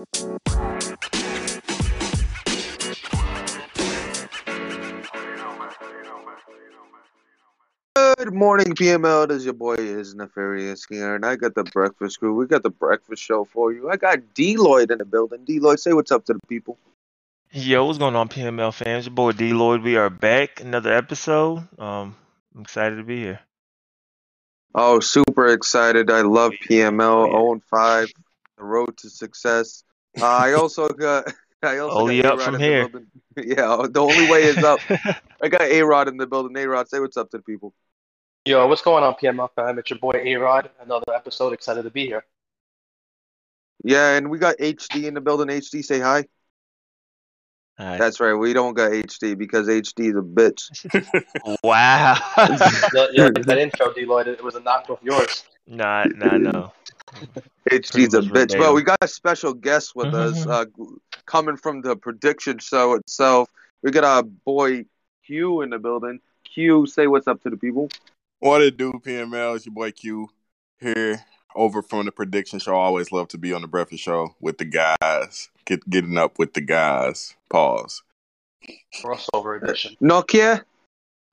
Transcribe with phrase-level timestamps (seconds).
[0.00, 0.06] Good
[8.32, 9.28] morning, PML.
[9.28, 12.34] This is your boy is Nefarious here, and I got the breakfast crew.
[12.34, 13.90] We got the breakfast show for you.
[13.90, 15.44] I got D Lloyd in the building.
[15.44, 16.78] D Lloyd, say what's up to the people.
[17.50, 19.04] Yo, what's going on, PML fans?
[19.04, 19.82] Your boy D Lloyd.
[19.82, 20.62] We are back.
[20.62, 21.68] Another episode.
[21.78, 22.16] Um,
[22.54, 23.40] I'm excited to be here.
[24.74, 26.10] Oh, super excited.
[26.10, 27.26] I love PML.
[27.26, 28.12] 0 and 5,
[28.56, 29.84] the road to success.
[30.18, 31.32] Uh, I also got.
[31.62, 32.88] I also Only got up A-Rod from in the here.
[33.56, 34.80] Yeah, the only way is up.
[35.42, 36.56] I got A Rod in the building.
[36.56, 37.74] A Rod, say what's up to the people.
[38.46, 39.78] Yo, what's going on, PML fam?
[39.78, 40.70] It's your boy A Rod.
[40.80, 41.52] Another episode.
[41.52, 42.24] Excited to be here.
[43.84, 45.48] Yeah, and we got HD in the building.
[45.48, 46.24] HD, say hi.
[47.78, 47.98] Alright.
[47.98, 48.34] That's right.
[48.34, 50.68] We don't got HD because HD is a bitch.
[51.62, 52.16] wow.
[52.92, 55.44] Yeah, yeah, that intro, D Lloyd, it was a knockoff yours.
[55.66, 56.72] nah, nah, no.
[57.70, 58.56] HD's a bitch.
[58.58, 60.64] But we got a special guest with us uh,
[61.26, 63.50] coming from the prediction show itself.
[63.82, 64.84] We got our boy
[65.26, 66.20] Q in the building.
[66.44, 67.88] Q, say what's up to the people.
[68.40, 69.56] What it do, PML?
[69.56, 70.30] It's your boy Q
[70.80, 72.72] here over from the prediction show.
[72.72, 75.50] I always love to be on the breakfast show with the guys.
[75.64, 77.34] Get getting up with the guys.
[77.48, 78.02] Pause.
[79.02, 79.96] Crossover edition.
[80.02, 80.62] Nokia.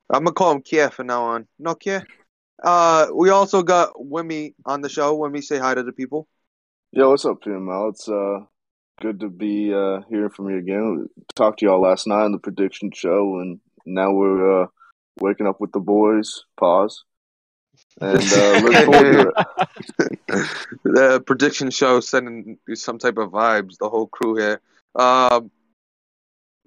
[0.09, 1.47] I'm gonna call him Kia from now on.
[1.61, 2.05] Nokia.
[2.63, 5.17] Uh, we also got Wimmy on the show.
[5.17, 6.27] Wimmy, say hi to the people.
[6.91, 7.89] Yo, what's up, PML?
[7.91, 8.45] It's uh
[9.01, 11.07] good to be uh hearing from you again.
[11.35, 14.67] Talked to y'all last night on the prediction show, and now we're uh
[15.19, 16.43] waking up with the boys.
[16.57, 17.03] Pause.
[18.01, 20.47] And uh, look forward to it.
[20.83, 23.77] the prediction show sending some type of vibes.
[23.79, 24.61] The whole crew here.
[24.95, 25.51] Um,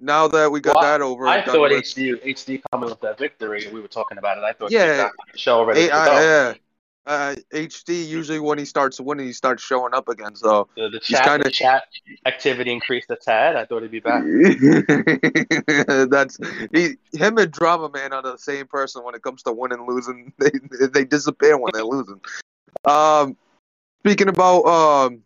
[0.01, 3.17] now that we got Well, that over, I thought with- HD HD coming with that
[3.17, 3.67] victory.
[3.71, 4.43] We were talking about it.
[4.43, 5.09] I thought Yeah.
[5.31, 5.87] the show already.
[5.87, 6.53] To I- yeah.
[7.03, 10.35] Uh, HD usually when he starts winning, he starts showing up again.
[10.35, 11.83] So The, the He's chat, kinda- the chat
[12.27, 13.55] activity increased a tad.
[13.55, 14.21] I thought he'd be back.
[16.09, 16.37] that's
[16.71, 20.31] he, him and Drama Man are the same person when it comes to winning, losing.
[20.39, 20.51] They
[20.87, 22.21] they disappear when they're losing.
[22.85, 23.35] Um,
[24.05, 25.23] speaking about um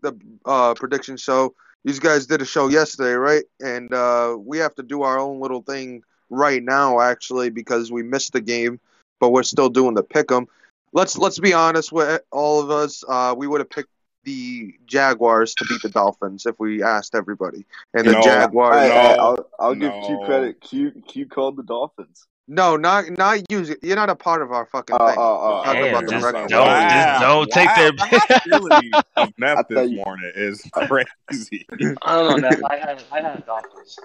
[0.00, 3.44] the uh prediction show, these guys did a show yesterday, right?
[3.60, 8.02] And uh, we have to do our own little thing right now, actually, because we
[8.02, 8.80] missed the game,
[9.20, 10.48] but we're still doing the pick 'em.
[10.92, 13.04] Let's let's be honest with all of us.
[13.06, 13.90] Uh, we would have picked
[14.24, 18.76] the Jaguars to beat the Dolphins if we asked everybody, and the No, Jaguars.
[18.76, 20.60] No, hey, I'll, I'll give Q credit.
[20.60, 22.26] Q Q called the Dolphins.
[22.46, 23.64] No, not not you.
[23.82, 25.16] You're not a part of our fucking Oh, thing.
[25.18, 25.90] Oh, We're oh, talking okay.
[25.92, 26.48] Damn, about just record.
[26.50, 27.74] don't- just don't take wow.
[27.76, 31.66] that- The hostility of Neff I this you- morning is crazy.
[32.02, 32.60] I don't know, Neff.
[32.70, 33.98] I had I had Dolphins.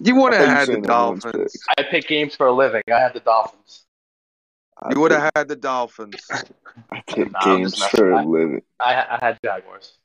[0.00, 1.56] You would I have had the said no one's Dolphins.
[1.76, 2.82] I pick games for a living.
[2.90, 3.84] I had the Dolphins.
[4.82, 6.26] I You would have had the Dolphins.
[6.92, 7.98] I pick Nah, games just messing.
[7.98, 8.62] for a I- living.
[8.80, 9.98] I I had Jaguars.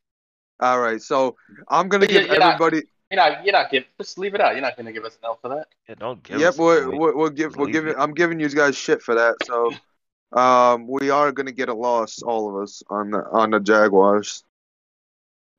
[0.59, 1.37] All right, so
[1.69, 2.83] I'm gonna But yeah, give you're not- everybody.
[3.11, 4.53] You're not you're not give just leave it out.
[4.53, 5.67] You're not gonna give us an L for that.
[5.89, 6.97] Yeah, don't give Yep, us we're, away.
[6.97, 7.91] we're, we'll give we're Leave giving.
[7.91, 7.97] it.
[7.99, 9.35] I'm giving you guys shit for that.
[9.45, 9.73] So,
[10.39, 14.45] um, we are gonna get a loss, all of us, on the on the Jaguars.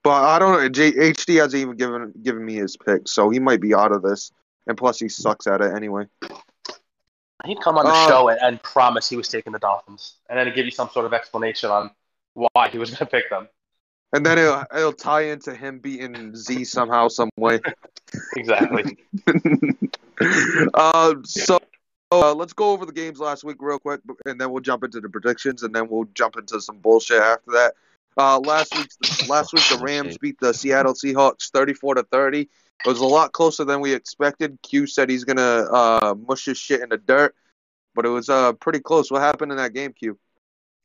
[0.02, 0.68] But I don't know.
[0.70, 4.00] J- HD hasn't even given given me his pick, so he might be out of
[4.02, 4.32] this.
[4.66, 6.06] And plus, he sucks at it anyway.
[7.44, 10.38] He'd come on the Uh, show and, and promise he was taking the Dolphins, and
[10.38, 11.90] then he'd give you some sort of explanation on
[12.34, 13.48] why he was going to pick them.
[14.12, 17.60] And then it'll, it'll tie into him beating Z somehow, some way.
[18.36, 18.98] Exactly.
[20.74, 21.58] uh, so
[22.10, 25.00] uh, let's go over the games last week real quick, and then we'll jump into
[25.00, 27.72] the predictions, and then we'll jump into some bullshit after that.
[28.18, 28.90] Uh, last week,
[29.30, 32.50] last week the Rams beat the Seattle Seahawks thirty-four to thirty.
[32.84, 34.58] It was a lot closer than we expected.
[34.62, 37.34] Q said he's gonna uh, mush his shit in the dirt,
[37.94, 39.10] but it was uh, pretty close.
[39.10, 40.18] What happened in that game, Q?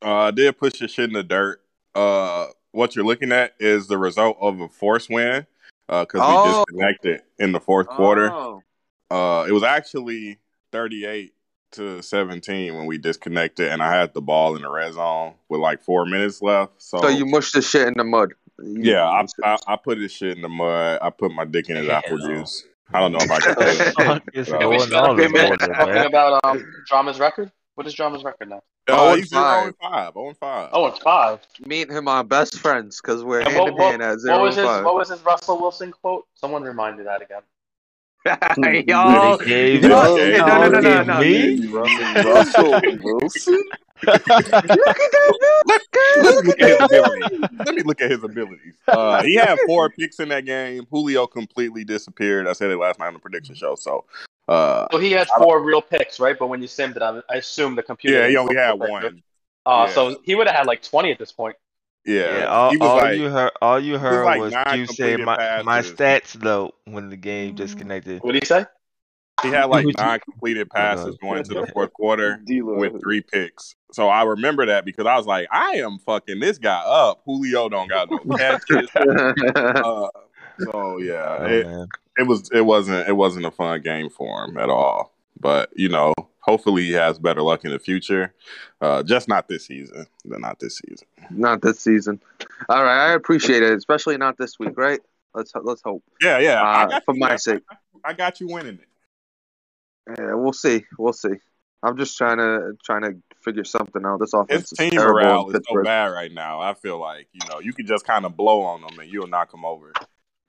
[0.02, 1.62] Uh, I did push your shit in the dirt.
[1.94, 2.46] Uh,
[2.78, 5.46] what you're looking at is the result of a force win
[5.88, 6.64] because we Oh.
[6.64, 8.30] disconnected in the fourth quarter.
[8.32, 8.62] Oh.
[9.10, 10.38] Uh, it was actually
[10.70, 11.34] 38
[11.72, 15.60] to 17 when we disconnected, and I had the ball in the red zone with
[15.60, 16.72] like four minutes left.
[16.78, 18.32] So, So you mushed the shit in the mud.
[18.62, 20.98] You- yeah, I, I I put his shit in the mud.
[21.02, 22.28] I put my dick in his apple Hell.
[22.28, 22.64] juice.
[22.92, 23.94] I don't know if I can say that.
[23.96, 27.50] Fuck is Yeah, Can we spend a few minutes talking about um, Drama's record?
[27.74, 28.62] What is Drama's record now?
[28.88, 29.66] Oh, Uh, and he's 0 five.
[29.66, 30.12] and 5.
[30.14, 30.68] 0 and 5.
[30.72, 31.40] Oh, it's five.
[31.66, 34.10] Me and him are best friends because we're And hand what, in what, hand at
[34.10, 34.84] what zero was and his five.
[34.84, 36.26] What was his Russell Wilson quote?
[36.34, 37.42] Someone remind me that again.
[38.88, 42.22] Y'all, They gave You it- know- they no, no, no, gave no, me?
[42.22, 43.62] Russell Wilson.
[44.06, 44.48] Let, let's
[46.46, 47.40] look at his abilities.
[47.64, 48.74] Let me look at his abilities.
[48.86, 50.86] Uh, he had four picks in that game.
[50.90, 52.46] Julio completely disappeared.
[52.46, 53.74] I said it last night on the prediction show.
[53.74, 54.04] So,
[54.48, 56.38] uh, So he had four real picks, right?
[56.38, 58.18] But when you simmed it, I, I assume the computer.
[58.18, 59.02] yeah, he didn't only had full pick, right?
[59.04, 59.22] one.
[59.66, 59.94] Uh, Yeah.
[59.94, 61.56] So he would have had like 20 at this point.
[62.04, 64.86] Yeah, Yeah, all, he was all like, you heard, all you heard like was you
[64.86, 68.22] say completed my my stats though when the game disconnected.
[68.22, 68.64] What did you say?
[69.42, 73.74] he had like nine completed passes going into the fourth quarter with three picks.
[73.92, 77.22] So I remember that because I was like, I am fucking this guy up.
[77.24, 78.90] Julio don't got no catches.
[78.96, 80.08] uh,
[80.60, 81.88] so yeah, Oh, it, man.
[82.18, 85.14] It was it wasn't it wasn't a fun game for him at all.
[85.40, 88.34] But you know, hopefully he has better luck in the future.
[88.80, 90.06] Uh, just not this season.
[90.24, 91.06] Not this season.
[91.30, 92.20] not this season.
[92.68, 95.00] All right, I appreciate it, especially not this week, right?
[95.34, 96.62] Let's let's hope Yeah, yeah.
[96.62, 97.62] Uh, for you, my sake.
[98.04, 100.18] I got you winning it.
[100.18, 100.84] Yeah, we'll see.
[100.98, 101.34] We'll see.
[101.82, 104.18] I'm just trying to trying to figure something out.
[104.18, 106.60] This offense His is team terrible morale is so bad right now.
[106.60, 109.28] I feel like you know you could just kind of blow on them and you'll
[109.28, 109.92] knock them over.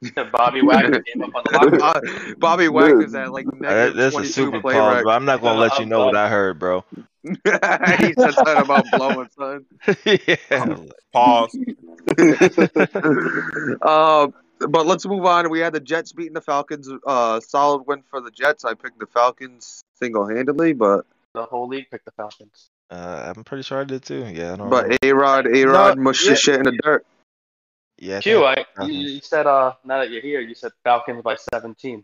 [0.32, 2.36] Bobby Wagner came up on the locker room.
[2.40, 5.04] Bobby Wagner's at like that- negative that's a super play pause, rate.
[5.04, 6.16] but I'm not gonna let you know what.
[6.16, 6.84] I heard, bro.
[7.24, 9.66] he said something about blowing, son.
[10.06, 10.78] yeah.
[11.12, 11.58] Pause.
[13.82, 14.28] uh,
[14.68, 15.50] but let's move on.
[15.50, 16.90] We had the Jets beating the Falcons.
[17.06, 18.66] Uh, solid win for the Jets.
[18.66, 22.70] I picked the Falcons single handedly, but The whole league picked the Falcons.
[22.90, 24.26] Uh, I'm pretty sure I did too.
[24.34, 24.70] Yeah, I don't know.
[24.70, 26.34] but A Rod, A Rod No, mushed yeah.
[26.36, 27.06] shit in the dirt.
[28.02, 30.72] Yeah, I Q, think- I, you, you said uh now that you're here, you said
[30.84, 32.04] Falcons by 17.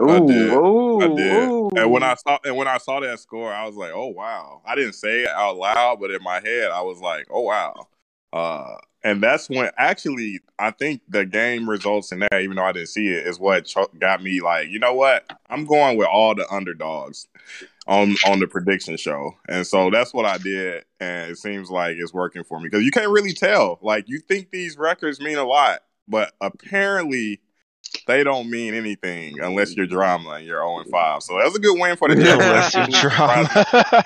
[0.00, 0.52] Ooh, I did.
[0.52, 1.48] ooh, I did.
[1.50, 1.70] ooh.
[1.76, 4.62] And when I saw and when I saw that score, I was like, "Oh wow!"
[4.64, 7.88] I didn't say it out loud, but in my head, I was like, "Oh wow!"
[8.32, 12.72] Uh, and that's when actually I think the game results in that, even though I
[12.72, 15.24] didn't see it, is what cho- got me like, you know what?
[15.48, 17.28] I'm going with all the underdogs
[17.86, 21.96] on on the prediction show, and so that's what I did, and it seems like
[21.96, 23.78] it's working for me because you can't really tell.
[23.82, 27.40] Like you think these records mean a lot, but apparently
[28.06, 31.22] they don't mean anything unless you're drama and you're 0 and 5.
[31.22, 32.74] So that's a good win for the Jets.
[32.74, 33.48] Unless you're drama.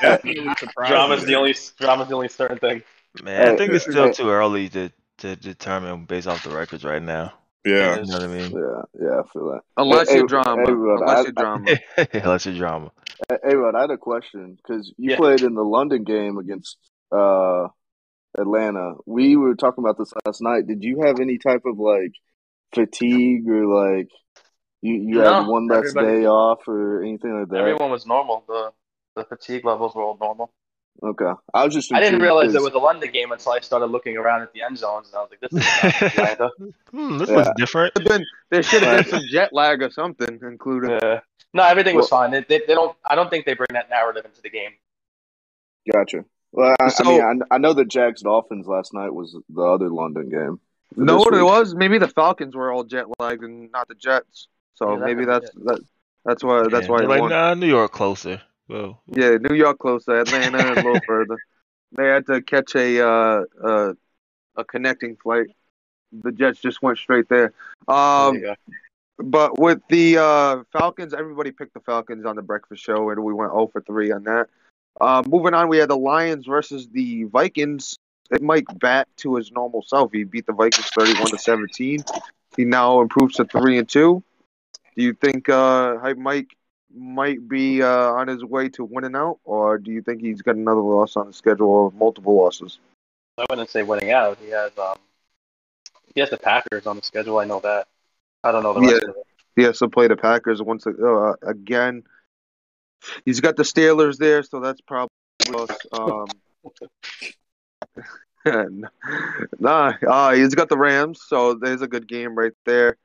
[0.00, 0.94] Definitely surprising.
[0.94, 2.82] Drama's the only drama's the only certain thing.
[3.22, 7.02] Man, I think it's still too early to, to determine based off the records right
[7.02, 7.32] now.
[7.64, 7.96] Yeah.
[8.00, 8.50] You know what I mean?
[8.52, 9.60] Yeah, yeah, I feel that.
[9.76, 10.62] Unless Hey, you're hey, drama.
[10.66, 11.66] hey, Rod, Unless I- you're drama.
[12.14, 12.90] Unless you're drama.
[13.28, 15.16] Hey, hey, Rod, I had a question because you Yeah.
[15.16, 16.76] played in the London game against
[17.14, 17.68] uh,
[18.38, 18.94] Atlanta.
[19.06, 20.66] We were talking about this last night.
[20.66, 22.12] Did you have any type of like
[22.74, 24.08] fatigue or like
[24.80, 27.58] you you had one less day off or anything like that?
[27.58, 28.44] Everyone was normal.
[28.48, 28.70] The
[29.14, 30.52] the fatigue levels were all normal.
[31.04, 33.52] Okay, I was just I didn't intrigued realize it 'cause- was a London game until
[33.52, 36.02] I started looking around at the end zones, and I was like, "This is not
[36.02, 36.50] Atlanta."
[36.92, 37.36] Hmm, this Yeah.
[37.36, 37.94] looks different.
[37.94, 41.00] Been- there should have been some jet lag or something included.
[41.02, 41.20] Yeah.
[41.54, 42.30] No, everything was fine.
[42.30, 42.96] They, they, they don't.
[43.08, 44.70] I don't think they bring that narrative into the game.
[45.92, 46.24] Gotcha.
[46.52, 49.62] Well, I, So- I mean, I, I know the Jags Dolphins last night was the
[49.62, 50.60] other London game.
[50.94, 51.74] No, what it was?
[51.74, 54.48] Maybe the Falcons were all jet lagged and not the Jets.
[54.74, 55.80] So Yeah, that maybe that's that.
[56.24, 56.68] That's why.
[56.68, 57.30] That's why like, won.
[57.30, 58.42] nah, New York closer.
[58.68, 61.36] Well, Yeah, New York closer, Atlanta a little further.
[61.92, 63.92] They had to catch a uh, uh,
[64.56, 65.48] a connecting flight.
[66.12, 67.52] The Jets just went straight there.
[67.88, 68.42] Um,
[69.18, 73.32] but with the uh, Falcons, everybody picked the Falcons on the breakfast show, and we
[73.32, 74.48] went 0 for 3 on that.
[75.00, 77.96] Uh, moving on, we had the Lions versus the Vikings.
[78.40, 80.10] Mike back to his normal self.
[80.12, 82.04] He beat the Vikings 31 to 17.
[82.56, 84.22] He now improves to 3 and 2.
[84.96, 86.56] Do you think uh, Hype Mike
[86.94, 90.56] might be uh, on his way to winning out, or do you think he's got
[90.56, 92.78] another loss on the schedule or multiple losses?
[93.38, 94.38] I wouldn't say winning out.
[94.42, 94.96] He has um,
[96.14, 97.38] he has the Packers on the schedule.
[97.38, 97.88] I know that.
[98.44, 99.10] I don't know the rest Yeah.
[99.10, 99.26] of it.
[99.56, 102.04] He has to play the Packers once uh, again.
[103.24, 105.08] He's got the Steelers there, so that's probably.
[105.92, 106.26] Um,
[109.58, 112.96] nah, uh, he's got the Rams, so there's a good game right there.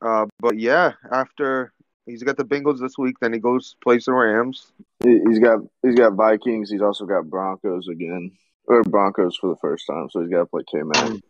[0.00, 1.72] Uh, but yeah, after
[2.06, 4.72] he's got the Bengals this week, then he goes plays the Rams.
[5.02, 6.70] He- He's got he's got Vikings.
[6.70, 8.32] He's also got Broncos again,
[8.66, 10.08] or Broncos for the first time.
[10.10, 11.20] So he's got to play K Man.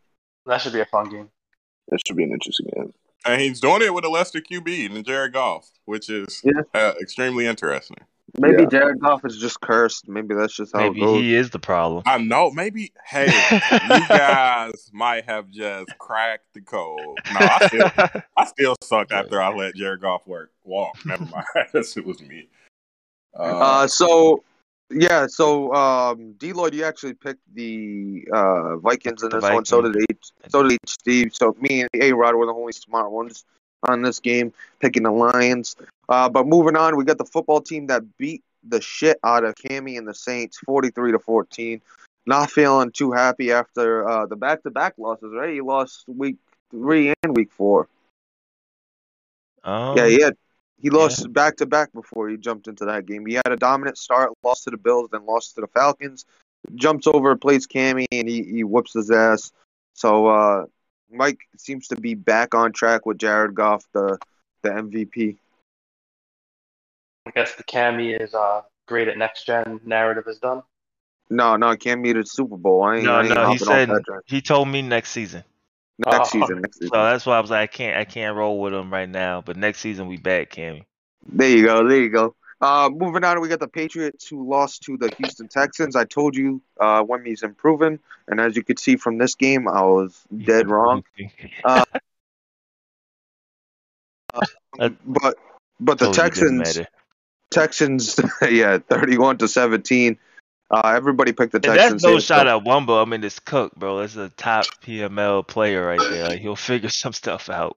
[0.47, 1.29] That should be a fun game.
[1.89, 2.93] That should be an interesting game.
[3.25, 6.63] And he's doing it with a Lester QB and Jared Goff, which is Yeah.
[6.75, 7.97] uh, extremely interesting.
[8.39, 8.69] Maybe Yeah.
[8.69, 10.09] Jared Goff is just cursed.
[10.09, 11.21] Maybe that's just how maybe it goes.
[11.21, 12.03] he is the problem.
[12.07, 12.51] I know.
[12.51, 13.61] Maybe, hey, you
[14.09, 16.99] guys might have just cracked the code.
[17.33, 17.91] No, I still,
[18.37, 20.97] I still suck after I let Jared Goff work walk.
[21.05, 21.45] Never mind.
[21.75, 22.49] It was me.
[23.39, 24.43] Uh, Uh, so
[24.91, 29.65] yeah, so um, D Lloyd, you actually picked the uh, Vikings in The this one.
[29.65, 31.35] So did H, so did H Steve.
[31.35, 33.45] So me and A Rod were the only smart ones
[33.89, 35.77] on this game, picking the Lions.
[36.09, 39.55] Uh, but moving on, we got the football team that beat the shit out of
[39.55, 41.81] Cammy and the Saints, forty-three to fourteen.
[42.27, 45.33] Not feeling too happy after uh, the back-to-back losses.
[45.33, 46.37] Right, he lost week
[46.71, 47.89] three and week four.
[49.63, 50.37] um, Yeah, he had
[50.81, 53.25] he lost back to back before he jumped into that game.
[53.27, 56.25] He had a dominant start, lost to the Bills, then lost to the Falcons.
[56.75, 59.53] Jumps over, plays Cammy, and he, he whoops his ass.
[59.95, 60.67] So uh,
[61.11, 64.19] Mike seems to be back on track with Jared Goff, the
[64.63, 65.37] the MVP.
[67.27, 70.63] I guess the Cammy is uh, great at next gen narrative is done.
[71.29, 72.85] No, no, Cam needed Super Bowl.
[72.85, 73.91] I ain't, No, I ain't no, he said
[74.27, 75.43] he told me next season.
[75.99, 76.41] next Oh.
[76.41, 76.61] season.
[76.61, 76.91] Next season.
[76.95, 79.41] So that's why I was like, I can't, I can't roll with him right now.
[79.41, 80.85] But next season we back, Cammy.
[81.29, 81.87] There you go.
[81.89, 82.37] There you go.
[82.61, 85.97] Uh, moving on, we got the Patriots who lost to the Houston Texans.
[85.97, 89.83] I told you uh, Wemmy's improving, and as you could see from this game, I
[89.83, 91.03] was dead wrong.
[94.79, 95.37] Uh, But
[95.81, 96.89] but the Told you it didn't Texans, matter.
[97.61, 100.19] Texans, yeah, thirty-one to seventeen.
[100.71, 101.93] Uh, everybody picked the And Texans.
[101.93, 103.01] that's no here, shot so- at Wumbo.
[103.01, 103.99] I mean, it's Cook, bro.
[104.01, 106.29] That's a top PML player right there.
[106.29, 107.77] Like, he'll figure some stuff out.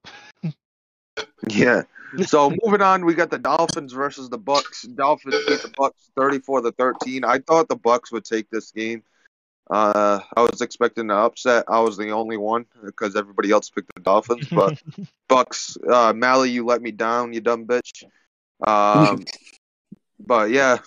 [1.47, 1.83] Yeah.
[2.25, 4.81] So moving on, we got the Dolphins versus the Bucks.
[4.83, 7.23] Dolphins beat the Bucks thirty-four to thirteen.
[7.23, 9.03] I thought the Bucks would take this game.
[9.69, 11.65] Uh, I was expecting an upset.
[11.67, 14.47] I was the only one because everybody else picked the Dolphins.
[14.49, 14.81] But
[15.29, 18.03] Bucks, uh, Mally, you let me down, you dumb bitch.
[18.65, 19.23] Um,
[20.19, 20.79] but yeah,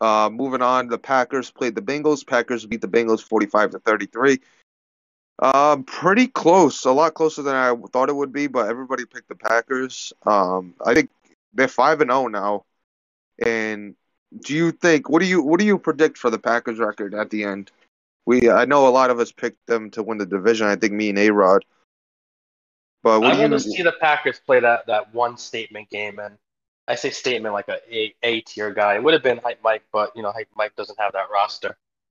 [0.00, 2.26] uh, moving on, the Packers played the Bengals.
[2.26, 4.40] Packers beat the Bengals forty-five to thirty-three.
[5.38, 9.28] Um, pretty close, a lot closer than I thought it would be, but everybody picked
[9.28, 10.12] the Packers.
[10.26, 11.10] Um, I think
[11.54, 12.64] they're five and zero now.
[13.44, 13.94] And
[14.44, 17.30] do you think what do you what do you predict for the Packers record at
[17.30, 17.70] the end?
[18.26, 20.66] We I know a lot of us picked them to win the division.
[20.66, 21.64] I think me and A Rod.
[23.02, 26.36] But what I want to see the Packers play that, that one statement game, and
[26.90, 28.96] I say statement like a A, a tier guy.
[28.96, 31.76] It would have been Hype Mike, but you know Hype Mike doesn't have that roster.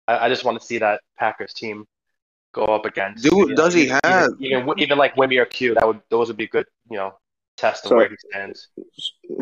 [0.09, 1.87] I, I just want to see that Packers team
[2.55, 3.23] go up against.
[3.25, 5.75] Do- you know, does he even, have- even, even even like Wimmy or Q?
[5.75, 7.15] That would those would be good, you know,
[7.59, 8.69] test of So- where he stands.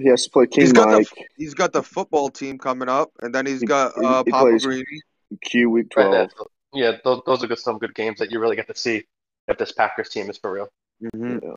[0.02, 2.88] He has to play King He's got the- Mike, he's got the football team coming
[2.88, 5.00] up, and then he's He- got he- uh, he Papa plays- Greeny.
[5.44, 6.26] Q week Right there.
[6.26, 6.30] 12.
[6.36, 9.04] So, yeah, those those are good, some good games that you really get to see
[9.46, 10.68] if this Packers team is for real.
[11.14, 11.54] hmm Yeah.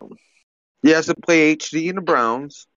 [0.83, 2.67] He has to play HD in the Browns.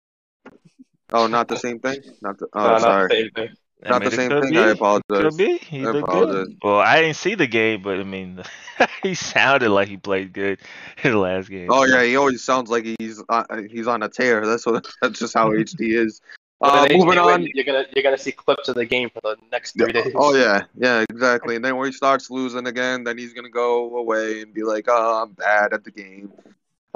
[1.12, 2.00] Oh, not the same thing.
[2.20, 2.48] Not the.
[2.52, 3.48] Oh, No, not the same thing.
[3.84, 4.52] I Not mean, the same could thing.
[4.52, 4.58] be.
[4.58, 5.36] I Could apologize.
[5.36, 5.58] be.
[5.58, 6.46] He I looked apologize.
[6.46, 6.58] good.
[6.62, 8.42] Well, I didn't see the game, but I mean,
[9.02, 10.58] he sounded like he played good
[11.04, 11.68] in the last game.
[11.70, 14.46] Oh yeah, he always sounds like he's uh, he's on a tear.
[14.46, 14.86] That's what.
[15.02, 16.20] That's just how HD is.
[16.62, 17.48] Uh, moving HD, on.
[17.52, 20.12] you're gonna you're gonna see clips of the game for the next three days.
[20.16, 21.54] Oh yeah, yeah, exactly.
[21.54, 24.86] And then when he starts losing again, then he's gonna go away and be like,
[24.88, 26.32] "Oh, I'm bad at the game."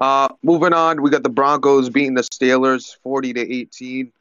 [0.00, 4.12] Uh, moving on, we got the Broncos beating the Steelers, forty to eighteen.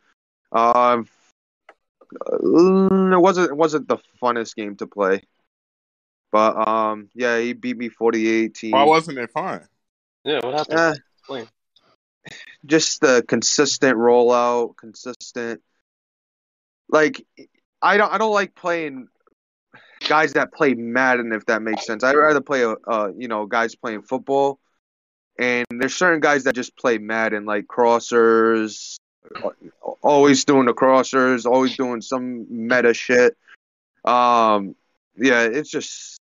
[0.51, 1.07] Um,
[2.31, 5.24] uh, it wasn't it wasn't the funnest game to play,
[6.31, 8.71] but um, yeah, he beat me 40-18.
[8.71, 9.67] Why wasn't it fun?
[10.24, 11.01] Yeah, what happened?
[11.29, 11.45] Eh,
[12.65, 15.62] just the consistent rollout, consistent.
[16.89, 17.25] Like,
[17.81, 19.07] I don't, I don't like playing
[20.07, 22.03] guys that play Madden, if that makes sense.
[22.03, 24.59] I'd rather play, a, uh, you know, guys playing football.
[25.39, 28.98] And there's certain guys that just play Madden, like crossers,
[30.01, 33.38] always doing the crossers, always doing some meta shit.
[34.03, 34.75] Um,
[35.15, 36.19] yeah, it's just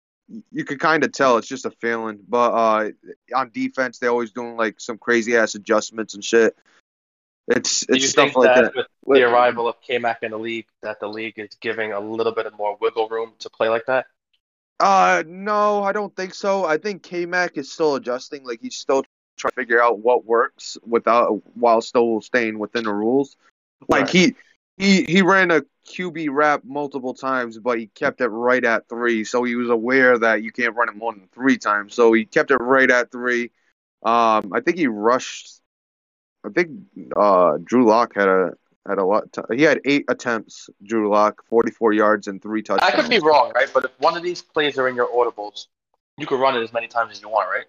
[0.52, 2.18] you could kind of tell it's just a feeling.
[2.28, 2.90] But uh,
[3.35, 6.54] on defense, they're always doing like some crazy ass adjustments and shit.
[7.49, 8.87] It's Do it's you stuff think like that, that.
[9.02, 12.00] with the arrival of K Mac in the league, that the league is giving a
[12.00, 14.06] little bit of more wiggle room to play like that?
[14.78, 16.66] Uh, no, I don't think so.
[16.66, 18.44] I think K Mac is still adjusting.
[18.44, 19.04] Like he's still
[19.46, 23.36] trying to figure out what works without while still staying within the rules.
[23.88, 24.10] Like Right.
[24.10, 24.34] he
[24.76, 29.24] he he ran a QB wrap multiple times, but he kept it right at three.
[29.24, 31.94] So he was aware that you can't run it more than three times.
[31.94, 33.50] So he kept it right at three.
[34.02, 35.60] Um, I think he rushed.
[36.44, 36.70] I think
[37.16, 38.50] uh Drew Lock had a
[38.86, 39.24] had a lot.
[39.52, 40.68] he had eight attempts.
[40.84, 42.92] Drew Lock, forty four yards and three touchdowns.
[42.92, 43.68] I could be wrong, right?
[43.72, 45.66] But if one of these plays are in your audibles,
[46.18, 47.66] you could run it as many times as you want, right?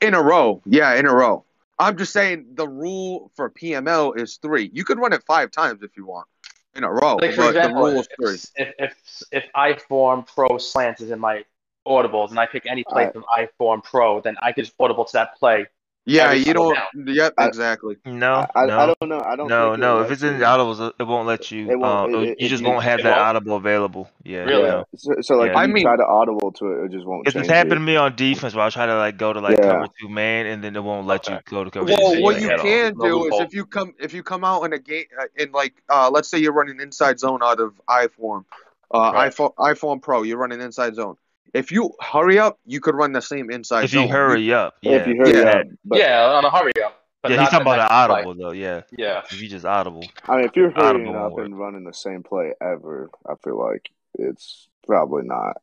[0.00, 0.62] In a row.
[0.66, 1.44] Yeah, in a row.
[1.78, 4.70] I'm just saying the rule for PML is three.
[4.72, 6.28] You could run it five times if you want
[6.74, 8.34] in a row, Like for but example, the rule is three.
[8.34, 11.44] if, if if if I form pro slants is in my
[11.86, 13.12] audibles and I pick any play Alright.
[13.12, 15.66] from I form pro, then I could just audible to that play.
[16.06, 16.76] Yeah, you don't.
[16.94, 17.96] Yep, I- exactly.
[18.04, 19.20] No, I, no, I don't know.
[19.20, 20.00] I don't no, no.
[20.02, 21.70] If it's in you- audibles, it won't let you.
[21.70, 23.28] It won't- uh, it- you just it- won't have it that won't?
[23.36, 24.10] audible available.
[24.22, 24.68] Yeah, Really?
[24.68, 24.84] no.
[24.96, 25.58] So, so like Yeah.
[25.58, 27.72] I if you mean- try to audible to it, it just won't If it's happened
[27.76, 29.72] to me on defense, where I try to like go to like Yeah.
[29.72, 32.22] cover two man, and then it won't let you go to cover Well, two.
[32.22, 32.64] what man you at all.
[32.66, 33.40] can No do is loophole.
[33.42, 36.28] if you come if you come out in a game uh, in like uh, let's
[36.28, 38.44] say you're running inside zone out of iForm,
[38.92, 39.32] uh, Right.
[39.32, 41.16] iPhone iPhone Pro, you're running inside zone.
[41.54, 44.02] If you hurry up, you could run the same inside If zone.
[44.02, 45.50] you hurry up, yeah, if you hurry Yeah.
[45.60, 47.00] up, but yeah, on a hurry up.
[47.22, 47.40] But yeah.
[47.40, 48.16] He's talking about an next play.
[48.16, 48.52] audible though.
[48.52, 49.22] Yeah, Yeah.
[49.30, 50.04] if you just audible.
[50.28, 51.44] I mean, if you're Audible hurrying won't up work.
[51.46, 55.56] and running the same play ever, I feel like it's probably not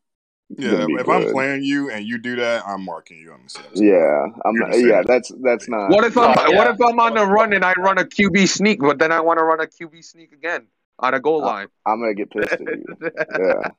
[0.58, 3.42] Yeah, gonna be if I'm playing you and you do that, I'm marking you on
[3.44, 3.66] the set.
[3.76, 4.56] Yeah, I'm.
[4.56, 5.90] Not, yeah, that's that's not.
[5.90, 6.58] What if I'm yeah.
[6.58, 9.20] what if I'm on the run and I run a QB sneak, but then I
[9.20, 10.68] want to run a QB sneak again
[11.00, 11.68] on a goal line?
[11.86, 12.86] I'm gonna get pissed at you.
[13.40, 13.72] Yeah.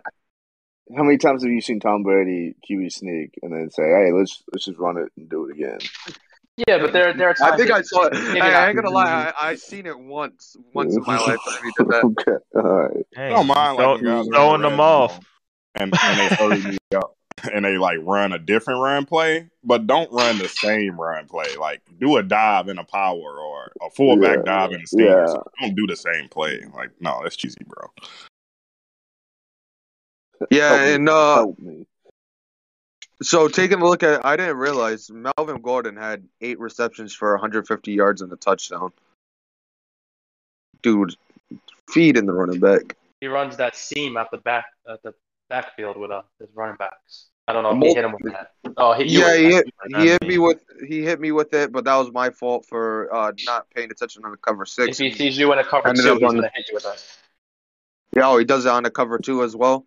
[0.96, 4.42] How many times have you seen Tom Brady QB sneak and then say, "Hey, let's
[4.52, 5.78] let's just run it and do it again"?
[6.68, 7.52] Yeah, but there there are times.
[7.52, 8.12] I think I saw it.
[8.14, 8.68] maybe Hey, I not.
[8.68, 11.38] ain't gonna lie, I I seen it once, once in my life.
[11.64, 12.04] He did that.
[12.04, 13.06] okay, all right.
[13.14, 15.20] Hey, I don't mind throw- like when guys are in throwing the them off.
[15.76, 17.16] and and they hurry me up
[17.52, 21.56] and they like run a different run play, but don't run the same run play.
[21.58, 25.06] Like do a dive in a power or a fullback Yeah, dive in a steam.
[25.06, 25.34] or yeah.
[25.60, 26.60] Don't do the same play.
[26.74, 27.88] Like no, that's cheesy, bro.
[30.50, 30.94] Yeah, Help me.
[30.94, 31.86] and uh, Help me.
[33.22, 37.92] so taking a look at, I didn't realize Melvin Gordon had eight receptions for 150
[37.92, 38.92] yards and a touchdown.
[40.82, 41.14] Dude,
[41.90, 42.96] feed in the running back.
[43.20, 45.14] He runs that seam at the back at the
[45.48, 47.26] backfield with uh, his running backs.
[47.46, 48.52] I don't know if Mul- he hit him with that.
[48.76, 51.84] Oh, he, Yeah, he hit, he hit me with he hit me with it, but
[51.84, 54.90] that was my fault for uh, not paying attention on the cover six.
[54.90, 55.16] If six.
[55.18, 57.04] he sees you in a cover Ended two, he's gonna hit you with that.
[58.16, 59.86] Yeah, oh, he does it on the cover two as well.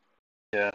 [0.55, 0.71] Yeah.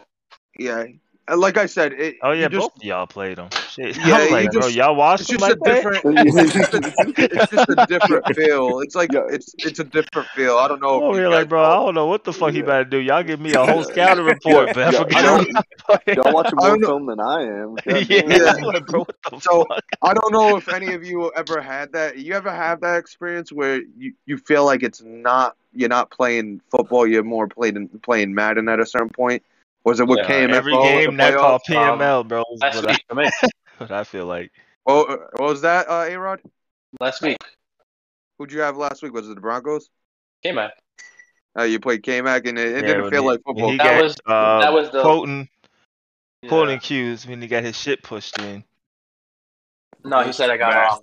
[0.59, 0.85] Yeah,
[1.33, 3.47] like I said, it, Oh yeah, you just, both of y'all played them.
[3.69, 5.75] Shit, Yeah, I'm you like, bro, just- y'all watched it's them just like a that?
[6.03, 6.27] different.
[6.27, 6.77] It's just a,
[7.23, 8.79] it's just a different feel.
[8.81, 10.57] It's like it's it's a different feel.
[10.57, 11.01] I don't know.
[11.01, 12.63] Oh, if you you're like, bro, I don't know what the fuck he Yeah.
[12.65, 12.97] about to do.
[12.97, 15.17] Y'all give me a whole scouting report, Yeah, but I yeah, forget.
[15.17, 17.75] I don't- Y'all watching I more don't know- film than I am.
[18.09, 18.23] Yeah.
[18.27, 18.53] Yeah.
[18.57, 19.85] I'm like, bro, what the So- fuck?
[20.01, 22.17] I don't know if any of you ever had that.
[22.17, 26.59] You ever have that experience where you, you feel like it's not you're not playing
[26.69, 29.43] football, you're more playing playing Madden at a certain point?
[29.83, 30.53] Was it with Yeah, KMFO?
[30.53, 31.61] Every game the that?
[31.67, 32.43] PML, bro.
[32.61, 33.29] Last What I, week for me.
[33.77, 34.51] what I feel like.
[34.83, 36.41] What, what was that, uh, A Rod?
[36.99, 37.37] Last week.
[38.37, 39.13] Who'd you have last week?
[39.13, 39.89] Was it the Broncos?
[40.43, 40.69] K man.
[41.57, 43.71] Uh, you played K Mac and it, it Yeah, didn't feel he- like football.
[43.71, 45.49] That got, was- uh, that was the- quoting
[46.41, 46.49] Yeah.
[46.49, 48.63] quoting cues when he got his shit pushed in.
[50.03, 50.99] No, he said I got um,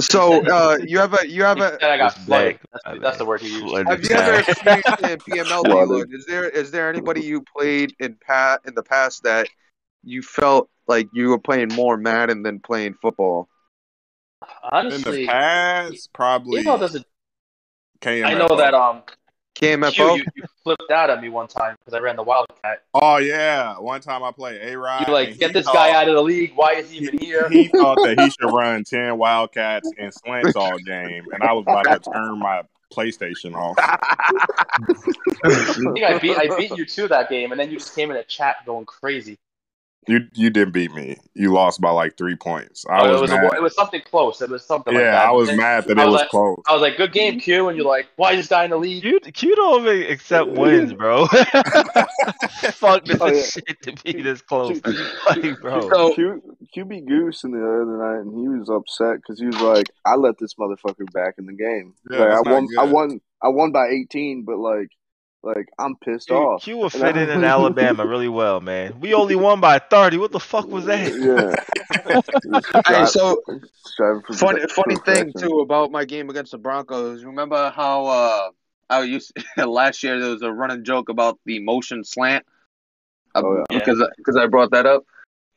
[0.00, 2.60] So uh, you have a you have he a said I got It's flooded.
[2.60, 2.82] black.
[2.84, 3.64] That's, that's the word he used.
[3.64, 3.88] Flooded.
[3.88, 5.46] Have you ever experienced in PML?
[5.64, 5.88] Flooded.
[5.88, 6.10] Lord?
[6.12, 9.48] Is there is there anybody you played in pat in the past that
[10.04, 13.48] you felt like you were playing more Madden than playing football?
[14.42, 17.04] In Honestly, the past, probably you know, there's a,
[18.04, 19.16] I know that um, Q,
[19.60, 20.18] KMFO.
[20.18, 22.82] you, you flipped out at me one time because I ran the Wildcat.
[22.92, 25.06] Oh yeah, one time I played A Rod.
[25.06, 26.52] You like get this guy out of the league.
[26.54, 27.48] Why is he even here?
[27.48, 31.62] He thought that he should run ten Wildcats and slants all game, and I was
[31.62, 33.76] about to turn my PlayStation off.
[33.78, 33.98] I
[35.94, 38.16] think I beat I beat you to that game, and then you just came in
[38.16, 39.38] a chat going crazy.
[40.08, 41.16] You you didn't beat me.
[41.34, 42.84] You lost by like three points.
[42.88, 43.44] I Oh, was, it was mad.
[43.44, 44.40] a, it was something close.
[44.40, 45.26] It was something like yeah, that.
[45.26, 46.62] I was And mad that it was was like- close.
[46.68, 48.76] I was like, "Good game, Q," and you're like, "Why is this guy in the
[48.76, 51.26] league?" Q, Q don't even accept wins, bro.
[52.72, 53.42] Fuck this Oh, yeah.
[53.42, 54.80] shit to be this close.
[55.28, 55.88] Like, bro.
[55.90, 56.42] So Q,
[56.76, 60.14] QB Goose in the other night, and he was upset because he was like, "I
[60.16, 61.94] let this motherfucker back in the game.
[62.10, 64.88] Yeah, like, I that's not won, I won, I won by 18, but like,
[65.46, 69.00] like I'm pissed Q, off." Q will fit in in Alabama really well, man.
[69.00, 70.18] We only won by 30.
[70.18, 71.12] What the fuck was that?
[71.14, 71.54] Yeah.
[72.86, 73.42] Hey, so
[73.84, 74.68] Striving funny perfection.
[74.68, 77.24] funny thing too about my game against the Broncos.
[77.24, 78.48] Remember how uh
[78.90, 82.44] I used last year there was a running joke about the motion slant.
[83.34, 83.78] Uh, Oh, yeah.
[83.78, 85.04] because because I brought that up.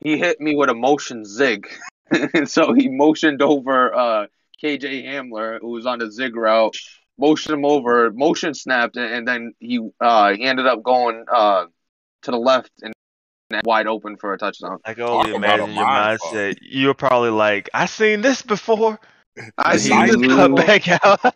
[0.02, 1.68] He hit me with a motion zig,
[2.12, 4.28] and so he motioned over uh
[4.64, 6.76] KJ Hamler who was on the zig route.
[7.20, 11.66] Motioned him over, motion snapped, and, and then he uh he ended up going uh
[12.24, 12.94] to the left and
[13.64, 14.80] wide open for a touchdown.
[14.86, 16.58] I can only Talk about a imagine your mindset.
[16.62, 19.00] You're probably like, I seen this before.
[19.58, 21.22] I And see he this just cut back out.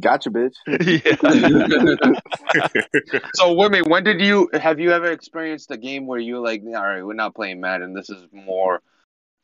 [0.00, 0.54] gotcha, bitch.
[0.66, 0.76] yeah.
[3.34, 6.72] So, Wimmy, when did you have you ever experienced a game where you're like, all
[6.72, 7.92] right, we're not playing Madden.
[7.92, 8.80] This is more,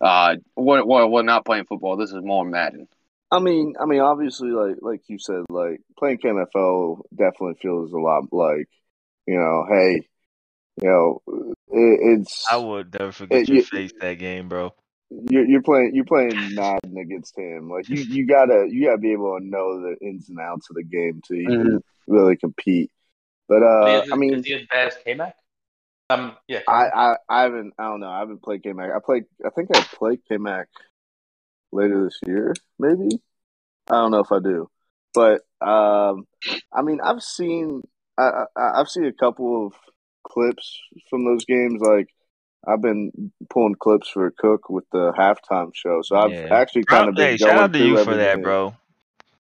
[0.01, 1.97] uh, we're, we're, we're not playing football.
[1.97, 2.88] This is more Madden.
[3.31, 7.99] I mean, I mean, obviously, like like you said, like playing KMFO definitely feels a
[7.99, 8.69] lot like,
[9.27, 10.07] you know, hey,
[10.81, 11.23] you know,
[11.69, 14.73] it, it's I would never forget It- your you- face that game, bro.
[15.11, 17.69] you're, you're playing you're playing Madden against him.
[17.69, 20.77] Like you, you gotta you gotta be able to know the ins and outs of
[20.77, 22.91] the game to even really compete.
[23.49, 25.35] But uh, is, I mean, is he as bad as K Mac?
[26.11, 26.61] Um, yeah.
[26.67, 28.91] I, I I haven't I don't know I haven't played K Mac.
[28.95, 30.69] I played I think I played K Mac
[31.72, 33.20] later this year, maybe.
[33.88, 34.68] I don't know if I do,
[35.14, 36.26] but um,
[36.72, 37.83] I mean I've seen
[38.18, 39.72] I, I I've seen a couple of
[40.26, 40.78] clips
[41.09, 41.81] from those games.
[41.81, 42.09] Like
[42.66, 46.54] I've been pulling clips for Cook with the halftime show, so I've Yeah.
[46.54, 48.74] actually kind of been hey, going shout out to you for that, bro.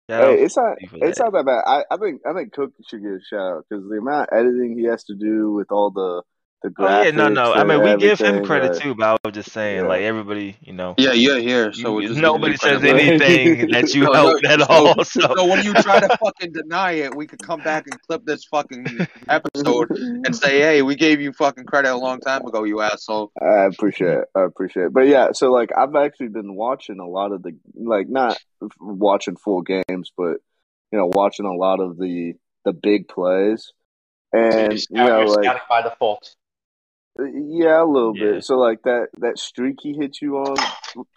[0.09, 1.23] Shout Hey, it's not to you for it's that.
[1.25, 1.63] not that bad.
[1.65, 4.37] I, I think I think Cook should get a shout out because the amount of
[4.37, 6.23] editing he has to do with all the
[6.63, 7.53] the Oh yeah, no, no.
[7.53, 9.87] I mean, we give him credit like, too, but I was just saying, yeah.
[9.87, 14.03] like everybody, you know, Yeah, you're here, so you- just nobody says anything that you
[14.03, 15.03] No, no, helped at so- all.
[15.03, 18.25] So, So when you try to fucking deny it, we could come back and clip
[18.25, 18.85] this fucking
[19.27, 23.31] episode and say, "Hey, we gave you fucking credit a long time ago, you asshole."
[23.41, 24.25] I appreciate it.
[24.35, 24.93] I appreciate it.
[24.93, 28.37] But yeah, so like I've actually been watching a lot of the like not
[28.79, 30.37] watching full games, but
[30.91, 32.33] you know, watching a lot of the
[32.65, 33.71] the big plays.
[34.33, 36.35] And You're you know, you're like scouting by default.
[37.19, 38.33] Yeah, a little Yeah.
[38.33, 38.43] bit.
[38.43, 40.55] So like that that streak he hit you on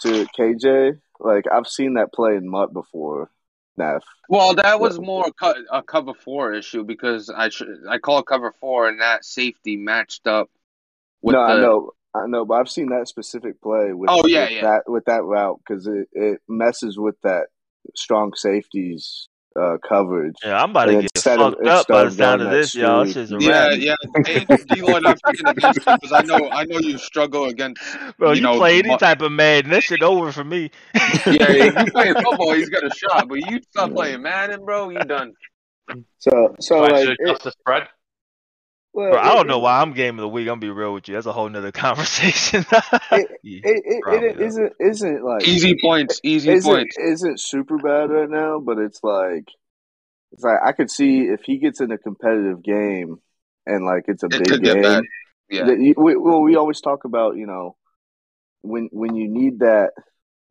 [0.03, 3.31] to KJ, like I've seen that play in MUT before.
[3.77, 4.05] Neff.
[4.29, 5.27] Well, that was more
[5.73, 9.77] a cover four issue because I sh- I call it cover four, and that safety
[9.77, 10.49] matched up
[11.23, 11.53] with no, the.
[11.53, 14.63] I know, I know, but I've seen that specific play with, Oh, yeah, with yeah.
[14.63, 17.49] that with that route because it, it messes with that
[17.97, 19.29] strong safeties
[19.61, 20.35] uh, coverage.
[20.45, 22.57] yeah, I'm about to get instead of- fucked up by the sound of going that
[22.63, 23.05] this, y'all.
[23.05, 23.79] streak, Shit's a Yeah, wrap.
[23.79, 23.95] yeah.
[24.27, 27.83] Hey, D-Lloyd, I'm picking against you because I know I know you struggle against.
[28.19, 30.71] Bro, you you, know, play any mu- type of Madden, that shit over for me.
[31.27, 34.91] Yeah, if you play football, he's got a shot, but you stop playing Madden, bro,
[34.91, 35.33] you done.
[35.89, 37.85] So, so So I like, should it, adjust the spread.
[38.95, 40.43] Well, Bro, I don't know why I'm game of the week.
[40.49, 41.15] I'm gonna be real with you.
[41.15, 42.65] That's a whole nother conversation.
[43.13, 44.45] It- Yeah, It, it, Probably, it though.
[44.45, 46.97] isn't isn't like Easy points, easy isn't points.
[46.99, 49.49] isn't super bad right now, but it's like
[50.33, 53.17] it's like I could see if he gets in a competitive game
[53.67, 54.83] and like it's a It big could get game.
[54.83, 55.03] bad.
[55.51, 55.65] Yeah.
[55.67, 57.77] that you- we, well, we always talk about you know
[58.63, 59.91] when when you need that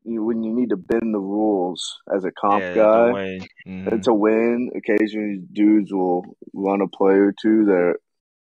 [0.04, 3.46] you, when you need to bend the rules as a comp yeah, guy the win.
[3.86, 4.02] Mhm.
[4.02, 4.70] to win.
[4.76, 7.94] Occasionally, dudes will run a play or two that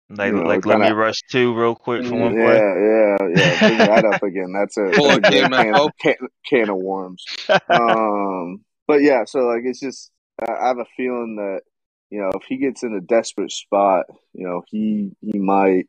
[0.09, 2.59] Like, you know, like let me rush two real quick for one yeah, play.
[2.59, 3.57] yeah, yeah.
[3.61, 4.53] Bring that up again.
[4.53, 7.25] That's a, Pull that's a a can, can, can of worms.
[7.69, 11.63] Um, but yeah, so like it's just I I have a feeling that
[12.11, 15.89] you know if he gets in a desperate spot, you know he he might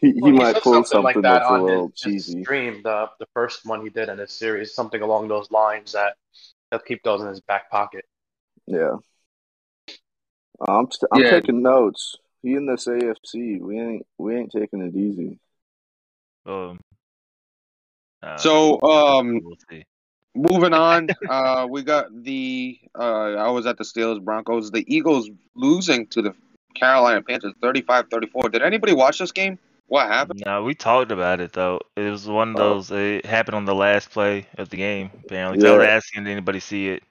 [0.00, 2.24] he, he Well, might said pull something like that that's a on little his, his
[2.24, 2.42] cheesy.
[2.42, 6.14] stream, the the first one he did in this series, something along those lines that
[6.70, 8.04] he'll keep those in his back pocket.
[8.66, 8.96] Yeah,
[10.68, 11.30] I'm st- I'm Yeah.
[11.30, 12.16] taking notes.
[12.42, 15.38] He in this AFC, we ain't we ain't taking it easy.
[16.46, 16.78] um,
[18.22, 19.56] uh, So, um, we'll
[20.34, 22.78] moving on, uh, we got the.
[22.98, 24.70] Uh, I was at the Steelers Broncos.
[24.70, 26.34] The Eagles losing to the
[26.74, 28.52] Carolina Panthers 35-34.
[28.52, 29.58] Did anybody watch this game?
[29.88, 30.42] What happened?
[30.44, 31.80] No, we talked about it though.
[31.96, 32.74] It was one of Oh.
[32.74, 32.90] those.
[32.90, 35.10] It happened on the last play of the game.
[35.24, 35.96] Apparently, 'Cause I was Yeah.
[35.96, 37.02] asking did anybody see it.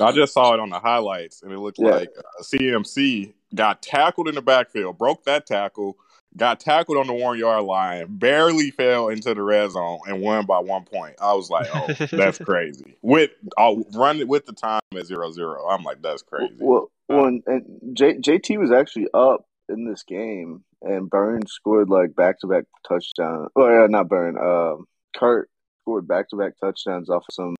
[0.00, 1.90] I just saw it on the highlights, and it looked Yeah.
[1.90, 5.96] like uh, CMC got tackled in the backfield, broke that tackle,
[6.36, 10.44] got tackled on the one yard line, barely fell into the red zone, and won
[10.46, 11.14] by one point.
[11.20, 11.86] I was like, "Oh,
[12.16, 15.66] that's crazy!" With I'll run it with the time at zero zero.
[15.68, 20.02] I'm like, "That's crazy." Well, well, and, and J, JT was actually up in this
[20.02, 23.48] game, and Burns scored like back to back touchdowns.
[23.56, 24.36] Oh yeah, not Burn.
[24.38, 24.84] Um,
[25.16, 25.48] Kurt
[25.82, 27.54] scored back to back touchdowns off of some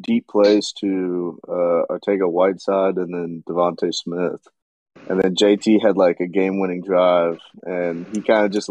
[0.00, 4.46] deep plays to uh, Arcega-Whiteside and then DeVonta Smith,
[5.08, 8.70] and then JT had like a game winning drive, and he kind of just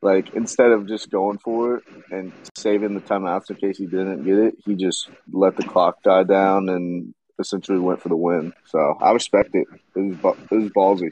[0.00, 4.24] like instead of just going for it and saving the timeouts in case he didn't
[4.24, 8.52] get it, he just let the clock die down and essentially went for the win.
[8.66, 9.66] So I respect it.
[9.96, 11.10] It was it was ballsy.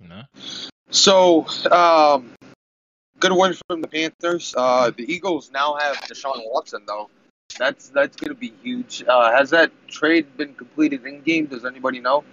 [0.00, 0.22] Know?
[0.90, 2.30] So, um,
[3.20, 4.54] good win from the Panthers.
[4.56, 7.10] Uh, the Eagles now have Deshaun Watson, though.
[7.58, 9.04] That's that's going to be huge.
[9.06, 11.46] Uh, has that trade been completed in game?
[11.46, 12.24] Does anybody know?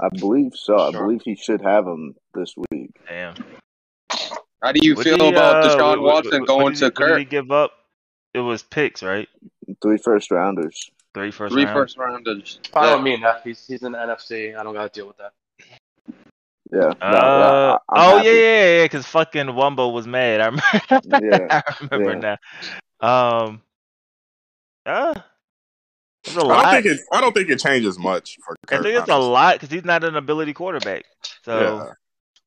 [0.00, 0.78] I believe so.
[0.78, 2.90] I believe he should have him this week.
[3.08, 3.34] Damn.
[4.62, 6.78] How do you What feel he, about uh, Deshaun what- what- Watson what going did
[6.78, 7.30] to he, What did he Kirk?
[7.30, 7.72] give up?
[8.32, 9.28] It was picks, right?
[9.82, 10.90] Three first rounders.
[11.12, 11.76] Three first Three round.
[11.76, 12.58] first rounders.
[12.72, 12.94] Fine Yeah.
[12.96, 13.44] with me, Neff.
[13.44, 14.58] He's he's in the NFC.
[14.58, 15.32] I don't got to deal with that.
[16.72, 16.80] Yeah.
[16.80, 18.28] No, Uh, yeah, I- oh happy.
[18.28, 20.40] yeah, yeah, yeah, because fucking Wumbo was mad.
[20.40, 21.20] I remember.
[21.22, 22.36] Yeah, I remember yeah.
[23.00, 23.38] now.
[23.46, 23.62] Um,
[24.86, 25.14] uh,
[26.24, 27.00] it's a I don't think it.
[27.12, 30.04] I don't think it changes much for I think it's a lot because he's not
[30.04, 31.04] an ability quarterback.
[31.44, 31.92] So, yeah,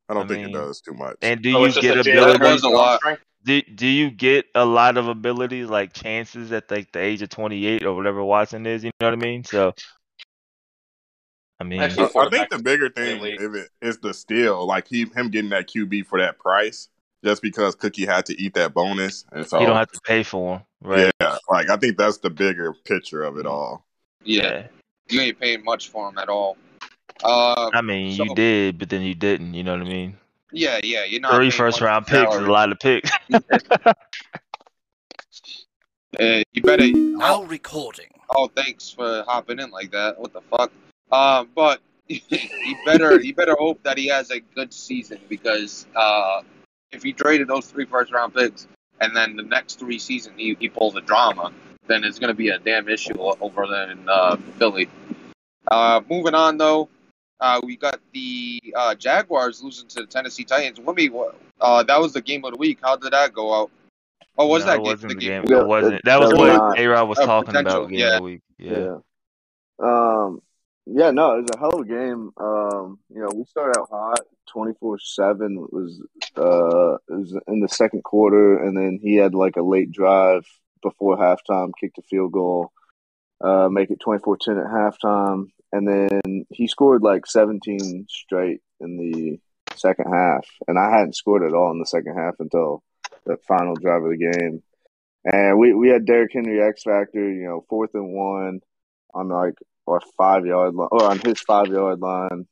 [0.10, 1.18] I don't I think mean, it does too much.
[1.22, 2.64] and do So you get a Jalen Jalen abilities?
[2.64, 3.02] a lot.
[3.44, 7.30] Do, do you get a lot of abilities like chances at like the age of
[7.30, 8.84] 28 or whatever Watson is?
[8.84, 9.44] You know what I mean?
[9.44, 9.74] So,
[11.60, 13.42] I mean, Actually, I, I think the bigger thing the league.
[13.42, 16.90] if it, is the steal, like he him getting that QB for that price,
[17.24, 20.24] just because Cookie had to eat that bonus, and so you don't have to pay
[20.24, 21.12] for him, right?
[21.17, 21.17] yeah,
[21.50, 23.86] like I think that's the bigger picture of it all.
[24.24, 24.68] Yeah,
[25.10, 26.58] you ain't paying much for him at all.
[27.24, 29.54] Um, I mean, you did, but then you didn't.
[29.54, 30.18] You know what I mean?
[30.52, 32.80] yeah, yeah, you're not Three paying first much round for picks is a lot of
[32.80, 33.12] picks.
[36.20, 36.88] Uh, you better.
[36.88, 38.08] Now recording.
[38.30, 40.18] Oh, thanks for hopping in like that.
[40.18, 40.72] What the fuck?
[41.12, 42.22] Um, but you
[42.86, 46.42] better you better hope that he has a good season because uh,
[46.92, 48.68] if he traded those three first round picks
[49.02, 51.52] and then the next three seasons he, he pulls a drama,
[51.88, 54.90] then it's going to be a damn issue over there in uh, Philly.
[55.70, 56.90] Uh, moving on though,
[57.40, 60.80] uh, we got the uh, Jaguars losing to the Tennessee Titans.
[60.80, 61.12] Wimmy,
[61.62, 62.80] uh, that was the game of the week.
[62.82, 63.72] How did that go out?
[64.38, 64.92] Oh, was no, that it game?
[64.92, 65.46] wasn't the the game?
[65.46, 65.58] game.
[65.58, 66.02] It wasn't.
[66.04, 68.08] That was what was A Rod was talking about game yeah.
[68.08, 68.42] of the week.
[68.58, 68.98] Yeah.
[69.80, 70.42] Um,
[70.90, 72.32] yeah, no, it was a hell of a game.
[72.38, 74.22] Um, you know, we started out hot,
[74.52, 76.02] twenty four seven was
[76.36, 80.46] uh was in the second quarter, and then he had like a late drive
[80.82, 82.72] before halftime, kicked a field goal,
[83.44, 89.40] uh, make it 24-10 at halftime, and then he scored like seventeen straight in the
[89.78, 92.84] second half, and I hadn't scored at all in the second half until
[93.26, 94.64] the final drive of the game.
[95.26, 98.62] And we, we had Derrick Henry X Factor, you know, fourth and one
[99.14, 99.56] on like
[99.88, 102.46] our five yard line or on his five yard line.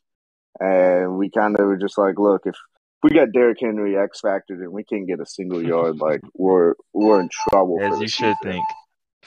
[0.59, 2.55] And we kind of were just like, look, if
[3.03, 6.75] we got Derrick Henry X Factor and we can't get a single yard, like we're
[6.93, 7.79] we're in trouble.
[7.81, 8.51] As you should season.
[8.53, 8.65] think.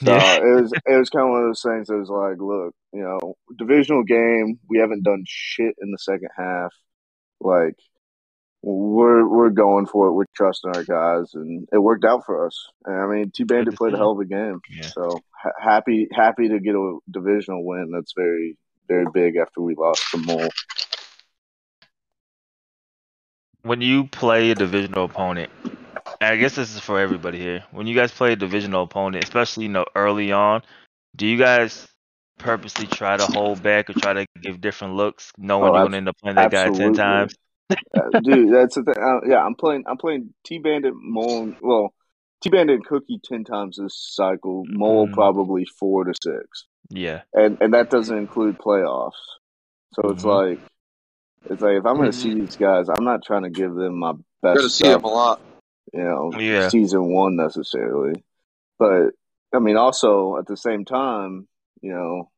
[0.04, 0.36] So Yeah.
[0.36, 3.02] it was it was kind of one of those things that was like, look, you
[3.02, 6.72] know, divisional game, we haven't done shit in the second half.
[7.40, 7.74] Like
[8.62, 10.12] we're we're going for it.
[10.12, 12.68] We're trusting our guys, and it worked out for us.
[12.84, 14.60] And I mean, T Bandit to played a hell of a game.
[14.70, 14.82] Yeah.
[14.88, 17.90] So ha- happy happy to get a divisional win.
[17.92, 18.56] That's very
[18.88, 20.48] very big after we lost to Mole.
[23.62, 25.50] when you play a divisional opponent,
[26.20, 27.64] and I guess this is for everybody here.
[27.70, 30.62] When you guys play a divisional opponent, especially you know early on,
[31.14, 31.86] do you guys
[32.38, 35.96] purposely try to hold back or try to give different looks, knowing Oh, you're gonna
[35.98, 37.34] end up playing that guy ten times?
[37.70, 38.94] Uh, dude, that's the thing.
[39.02, 39.85] Uh, yeah, I'm playing.
[39.87, 41.54] I'm playing T Bandit Mole.
[41.61, 41.94] Well,
[42.42, 44.64] T Bandit and Cookie ten times this cycle.
[44.68, 45.12] Mole Mhm.
[45.12, 49.12] probably four to six, Yeah, and and that doesn't include playoffs.
[49.94, 50.50] So it's Mhm.
[50.50, 50.61] like,
[51.50, 52.20] it's like if I'm going to Mhm.
[52.20, 55.00] see these guys, I'm not trying to give them my Good to best see him
[55.00, 55.04] stuff.
[55.04, 55.40] a lot.
[55.92, 56.68] You know, Yeah.
[56.68, 58.22] season one necessarily,
[58.78, 59.14] but
[59.54, 61.48] I mean, also at the same time,
[61.81, 62.31] you know,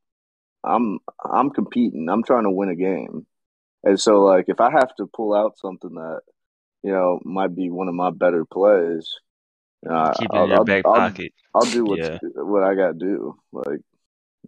[0.62, 2.09] I'm I'm competing.
[2.09, 3.27] I'm trying to win a game.
[3.83, 6.21] And so like if I have to pull out something that,
[6.83, 9.09] you know, might be one of my better plays,
[9.83, 11.33] you know, keep I'll, in your I'll, back I'll, pocket.
[11.55, 12.19] I'll do what's, Yeah.
[12.23, 13.37] what I gotta do.
[13.53, 13.81] Like,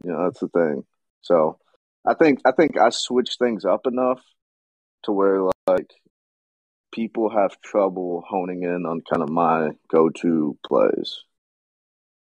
[0.04, 0.84] you know, that's the thing.
[1.22, 1.58] So
[2.04, 4.20] I think I think I switched things up enough
[5.04, 5.90] to where like
[6.92, 11.22] people have trouble honing in on kind of my go to plays.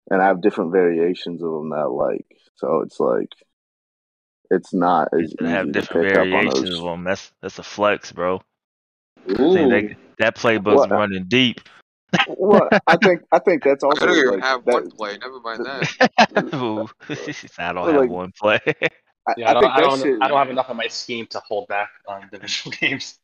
[0.09, 2.25] And I have different variations of them that I like.
[2.55, 3.29] So it's like
[4.51, 6.77] it's not as To have easy to different pick up on variations those.
[6.79, 7.03] of them.
[7.03, 8.41] That's that's a flex, bro.
[9.27, 11.61] See, that that playbook's Well, running deep.
[12.29, 15.17] well, I think I think that's I also don't even like have that, one play.
[15.17, 16.09] Never mind that.
[16.35, 18.59] I don't Well, have like- one play.
[19.27, 20.17] I, Yeah, I I don't, I don't, shit.
[20.21, 23.19] I don't have enough in my scheme to hold back on divisional games.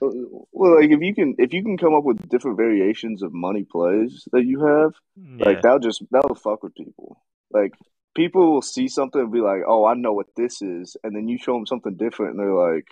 [0.00, 3.64] Well, like if you can if you can come up with different variations of money
[3.64, 5.46] plays that you have, yeah.
[5.46, 7.20] like that'll just that'll fuck with people.
[7.50, 7.72] Like
[8.14, 11.28] people will see something and be like, "Oh, I know what this is," and then
[11.28, 12.86] you show them something different, and they're like,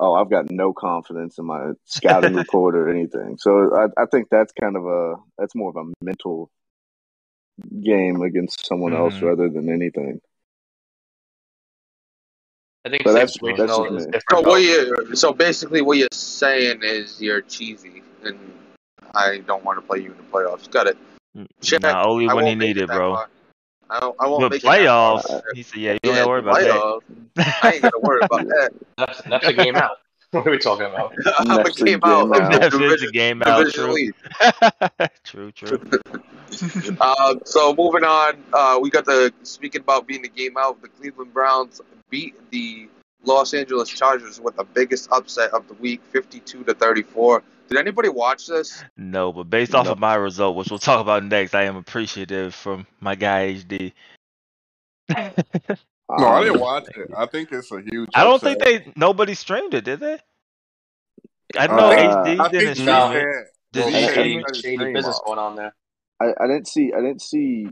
[0.00, 4.28] "Oh, I've got no confidence in my scouting report or anything." So I, I think
[4.30, 6.50] that's kind of a that's more of a mental
[7.82, 9.22] game against someone else Mhm.
[9.28, 10.20] rather than anything.
[12.84, 14.20] I think But that's- that's just is me.
[14.30, 18.38] So what you so basically what you're saying is you're cheesy and
[19.14, 20.68] I don't want to play you in the playoffs.
[20.70, 20.98] Got it.
[21.62, 21.80] Check.
[21.82, 23.14] Nah, only I when he won't make needed, it bro.
[23.14, 23.28] far.
[23.90, 24.16] I don't.
[24.20, 25.42] I won't But make it that playoffs, far.
[25.54, 26.60] he said, yeah, you don't gotta worry about
[27.36, 27.58] that.
[27.62, 28.70] I ain't gonna worry about that.
[28.96, 29.98] That's, that's a game out.
[30.30, 31.14] What are we talking about?
[31.38, 32.34] I'm a Next game game out.
[32.34, 32.52] out.
[32.54, 33.58] of That the division, game out.
[33.58, 33.92] division True.
[33.94, 35.10] lead.
[35.22, 36.00] true, true.
[37.00, 40.82] Uh, so moving on, uh, we got the speaking about being the game out.
[40.82, 42.88] The Cleveland Browns beat the
[43.24, 47.42] Los Angeles Chargers with the biggest upset of the week, fifty-two to thirty-four.
[47.68, 48.84] Did anybody watch this?
[48.96, 49.92] No, but based off No.
[49.92, 53.92] of my result, which we'll talk about next, I am appreciative from my guy HD.
[56.18, 57.10] No, I didn't watch it.
[57.16, 58.10] I think it's a huge.
[58.14, 58.60] I don't upset.
[58.62, 60.18] think they nobody streamed it, did they?
[61.58, 63.10] I know Uh, HD I didn't stream No.
[63.12, 63.14] it.
[63.22, 64.56] G-Fan- Did Well, he I- stream shady, it?
[64.78, 65.74] Shady business going on there.
[66.20, 67.68] I, I didn't see I didn't see.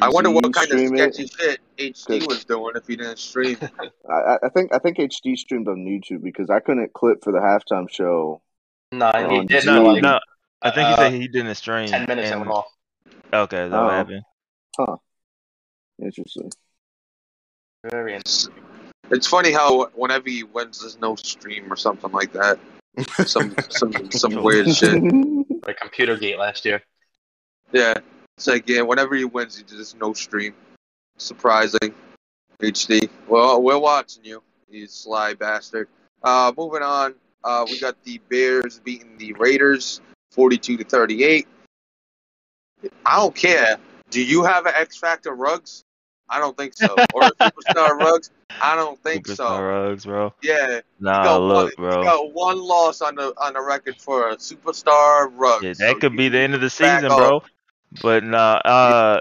[0.00, 1.12] I wonder what kind of stream it.
[1.14, 3.56] sketchy shit HD was doing if he didn't stream.
[4.08, 7.32] I, I- I think I think HD streamed on YouTube because I couldn't clip for
[7.32, 8.40] the halftime show.
[8.92, 9.68] No, he On did Z.
[9.68, 10.20] for No, like no.
[10.60, 11.88] I think he uh, said he didn't stream.
[11.88, 12.66] ten minutes and and- went off.
[13.32, 13.88] Okay, that what Oh.
[13.90, 14.22] happened?
[16.02, 16.50] Interesting.
[17.90, 18.54] Very interesting.
[19.10, 22.58] It's funny how whenever he wins, there's no stream or something like that.
[23.26, 25.02] Some some some weird shit.
[25.64, 26.82] Like Computer Gate last year.
[27.72, 27.94] Yeah,
[28.36, 30.54] it's like yeah, whenever he wins, he just no stream.
[31.18, 31.94] surprising.
[32.60, 33.08] HD.
[33.28, 35.88] Well, we're watching you, you sly bastard.
[36.22, 37.14] Uh, moving on.
[37.44, 40.00] Uh, we got the Bears beating the Raiders,
[40.30, 41.46] forty-two to thirty-eight.
[43.06, 43.76] I don't care.
[44.10, 45.84] Do you have an X Factor Rugs?
[46.28, 46.96] I don't think so.
[47.14, 48.30] Or a Superstar Rugs?
[48.60, 49.62] I don't think Superstar so.
[49.62, 50.34] rugs, bro.
[50.42, 52.04] Yeah, Nah, look, one, bro.
[52.04, 55.64] got one loss on the on the record for a Superstar Rugs.
[55.64, 57.42] Yeah, So that could be the end of the season, bro.
[58.02, 59.20] But nah, uh,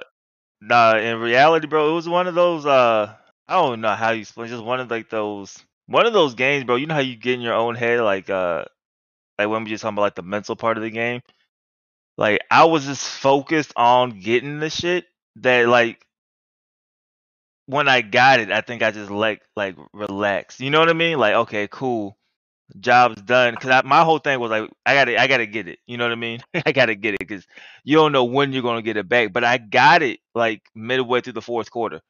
[0.61, 0.97] nah.
[0.97, 2.65] In reality, bro, it was one of those.
[2.65, 3.13] Uh,
[3.47, 4.47] I don't know how you explain.
[4.49, 5.57] Just one of like those.
[5.87, 6.75] One of those games, bro.
[6.75, 8.65] You know how you get in your own head, like uh,
[9.39, 11.21] like when we just talking about like the mental part of the game.
[12.17, 15.05] Like I was just focused on getting the shit
[15.37, 16.05] that like
[17.65, 20.59] when I got it, I think I just like like relaxed.
[20.59, 21.17] You know what I mean?
[21.17, 22.17] Like okay, cool
[22.79, 25.79] job's done because I, my whole thing was like i gotta i gotta get it
[25.87, 27.45] you know what i mean i gotta get it because
[27.83, 31.21] you don't know when you're gonna get it back but i got it like midway
[31.21, 32.01] through the fourth quarter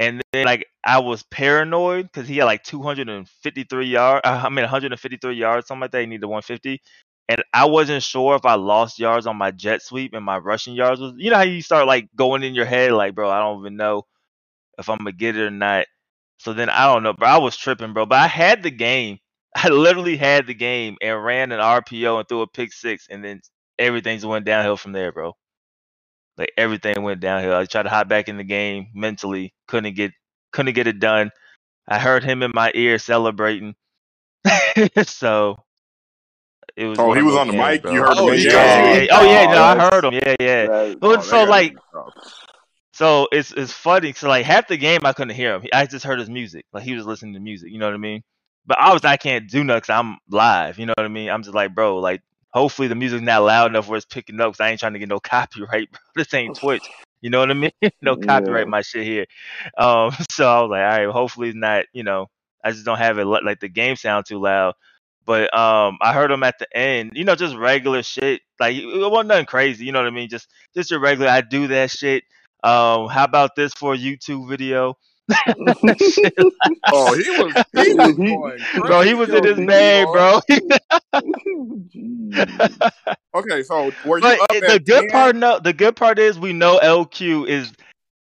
[0.00, 4.62] and then like i was paranoid because he had like 253 yards uh, i mean
[4.64, 6.80] 153 yards something like that he needed 150
[7.28, 10.74] and i wasn't sure if i lost yards on my jet sweep and my rushing
[10.74, 13.38] yards was you know how you start like going in your head like bro i
[13.40, 14.02] don't even know
[14.78, 15.86] if i'm gonna get it or not
[16.38, 19.18] so then i don't know bro i was tripping bro but i had the game
[19.56, 23.24] I literally had the game and ran an RPO and threw a pick six, and
[23.24, 23.40] then
[23.78, 25.34] everything just went downhill from there, bro.
[26.38, 27.54] Like everything went downhill.
[27.54, 30.12] I tried to hop back in the game mentally, couldn't get
[30.52, 31.30] couldn't get it done.
[31.88, 33.74] I heard him in my ear celebrating,
[35.04, 35.62] so
[36.76, 36.98] it was.
[36.98, 37.82] Oh, he was on the games, mic?
[37.82, 37.92] bro.
[37.94, 39.06] You heard him oh, in yeah, yeah.
[39.12, 39.90] Oh yeah, no, I oh.
[39.90, 40.12] heard him.
[40.14, 40.66] Yeah, yeah.
[40.66, 41.76] That- Well, Oh, so like
[42.92, 44.12] so it's it's funny.
[44.14, 45.66] So like half the game I couldn't hear him.
[45.72, 46.64] I just heard his music.
[46.72, 47.70] Like he was listening to music.
[47.70, 48.22] You know what I mean?
[48.66, 50.78] But obviously I can't do nothing 'cause I'm live.
[50.78, 51.28] You know what I mean?
[51.28, 54.52] I'm just like, bro, like hopefully the music's not loud enough where it's picking up
[54.52, 55.90] 'cause I ain't trying to get no copyright.
[55.92, 56.00] Bro.
[56.14, 56.88] This ain't Twitch.
[57.20, 57.70] You know what I mean?
[58.02, 58.70] no copyright Yeah.
[58.70, 59.26] my shit here.
[59.76, 61.86] Um, so I was like, all right, hopefully it's not.
[61.92, 62.26] You know,
[62.64, 64.74] I just don't have it like the game sound too loud.
[65.24, 67.12] But um, I heard him at the end.
[67.14, 68.42] You know, just regular shit.
[68.60, 69.84] Like it wasn't nothing crazy.
[69.84, 70.28] You know what I mean?
[70.28, 71.30] Just just your regular.
[71.30, 72.24] I do that shit.
[72.62, 74.96] Um, how about this for a YouTube video?
[76.92, 80.40] Oh, he was he was going bro, he was in his bag, bro.
[83.34, 85.10] Okay, so were you but up it- at the good 10?
[85.10, 87.72] part, no, the good part is we know LQ is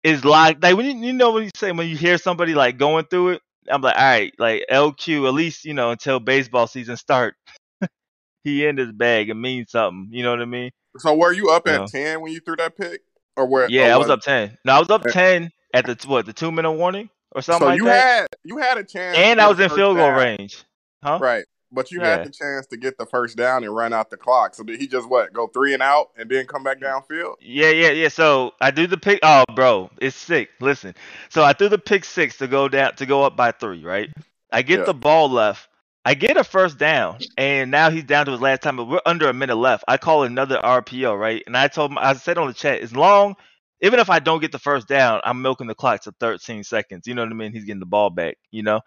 [0.04, 2.78] is like like when you, you know when you say when you hear somebody like
[2.78, 6.66] going through it, I'm like, all right, like LQ, at least you know until baseball
[6.68, 7.36] season start,
[8.44, 9.30] he in his bag.
[9.30, 10.10] It means something.
[10.12, 10.72] You know what I mean?
[10.98, 11.84] So were you up Yeah.
[11.84, 13.02] at ten when you threw that pick,
[13.36, 13.70] or where?
[13.70, 14.58] Yeah, I was up ten.
[14.66, 17.66] No, I was up ten at the what the two minute warning or something So
[17.68, 20.18] like you that, had you had a chance, and I was in field goal down.
[20.18, 20.64] range.
[21.04, 21.20] Huh?
[21.22, 21.46] right?
[21.72, 22.18] But you Yeah.
[22.18, 24.56] had the chance to get the first down and run out the clock.
[24.56, 27.36] So did he just what go three and out and then come back downfield?
[27.42, 28.08] Yeah, yeah, yeah.
[28.08, 29.20] So I do the pick.
[29.22, 30.50] Oh, bro, it's sick.
[30.62, 30.96] Listen,
[31.30, 33.84] so I threw the pick six to go down to go up by three.
[33.84, 34.10] Right.
[34.52, 34.86] I get Yeah.
[34.86, 35.68] the ball left.
[36.06, 38.78] I get a first down, and now he's down to his last time.
[38.78, 39.84] But we're under a minute left.
[39.90, 41.14] I call another RPO.
[41.20, 41.44] Right.
[41.46, 43.36] And I told him, I said on the chat, as long,
[43.82, 47.08] even if I don't get the first down, I'm milking the clock to 13 seconds.
[47.08, 47.52] You know what I mean?
[47.54, 48.38] He's getting the ball back.
[48.52, 48.82] You know.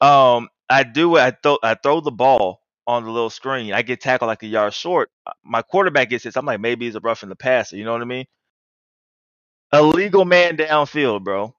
[0.00, 1.16] Um, I do.
[1.16, 1.58] I throw.
[1.62, 3.72] I throw the ball on the little screen.
[3.72, 5.10] I get tackled like a yard short.
[5.44, 6.36] My quarterback gets hit.
[6.36, 7.76] I'm like, maybe he's a rough in the passer.
[7.76, 8.26] You know what I mean?
[9.72, 11.54] illegal man downfield, bro.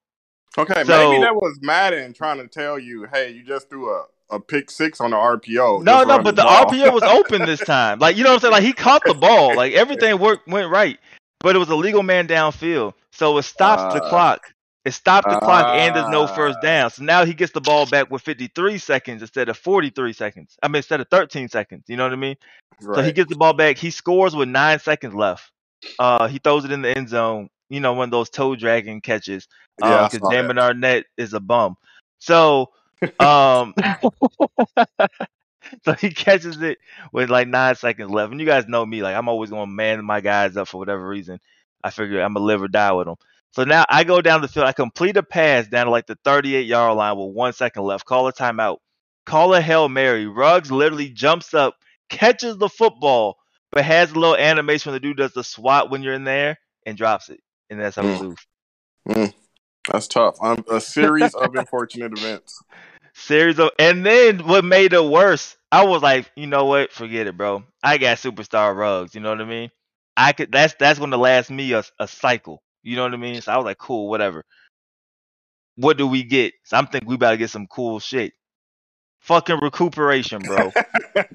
[0.56, 4.04] Okay, So- maybe that was Madden trying to tell you, hey, you just threw a,
[4.30, 5.82] a pick six on the RPO.
[5.84, 6.66] no, no, but the ball.
[6.66, 7.98] RPO was open this time.
[7.98, 8.52] Like you know what I'm saying?
[8.52, 9.54] Like he caught the ball.
[9.54, 10.98] Like everything worked went right,
[11.40, 14.08] but it was a legal man downfield, so it stops the Ah.
[14.08, 14.52] clock.
[14.84, 16.26] It stopped the clock, and there's no Ah.
[16.34, 16.90] first down.
[16.90, 20.56] So now he gets the ball back with 53 seconds instead of 43 seconds.
[20.62, 21.84] I mean, instead of 13 seconds.
[21.88, 22.36] You know what I mean?
[22.80, 22.96] Right.
[22.96, 23.76] So he gets the ball back.
[23.76, 25.50] He scores with nine seconds left.
[25.98, 27.50] Uh, he throws it in the end zone.
[27.68, 29.46] You know, one of those toe dragging catches.
[29.80, 30.56] Yeah, I because saw Damon.
[30.56, 31.76] Arnette is a bum.
[32.18, 32.70] So,
[33.20, 33.74] um,
[35.84, 36.78] so he catches it
[37.12, 38.32] with like nine seconds left.
[38.32, 40.78] And you guys know me, like I'm always going to man my guys up for
[40.78, 41.40] whatever reason.
[41.82, 43.16] I figure I'm gonna live or die with them.
[43.52, 44.66] So now I go down the field.
[44.66, 48.04] I complete a pass down to like the 38 yard line with one second left.
[48.04, 48.78] Call a timeout.
[49.26, 50.26] Call a hail mary.
[50.26, 51.76] Ruggs literally jumps up,
[52.08, 53.36] catches the football,
[53.70, 56.58] but has a little animation when the dude does the swat when you're in there
[56.84, 57.40] and drops it.
[57.70, 58.20] And that's how we Mm.
[58.20, 59.32] lose.
[59.92, 60.36] That's tough.
[60.42, 62.62] Um, a series of unfortunate events.
[63.14, 67.26] series of and then what made it worse i was like you know what forget
[67.26, 69.70] it bro i got superstar Ruggs you know what i mean
[70.16, 73.18] i could that's that's going to last me a, a cycle you know what i
[73.18, 74.44] mean so i was like cool whatever
[75.76, 78.32] what do we get so i'm thinking we about to get some cool shit
[79.20, 80.74] fucking recuperation bro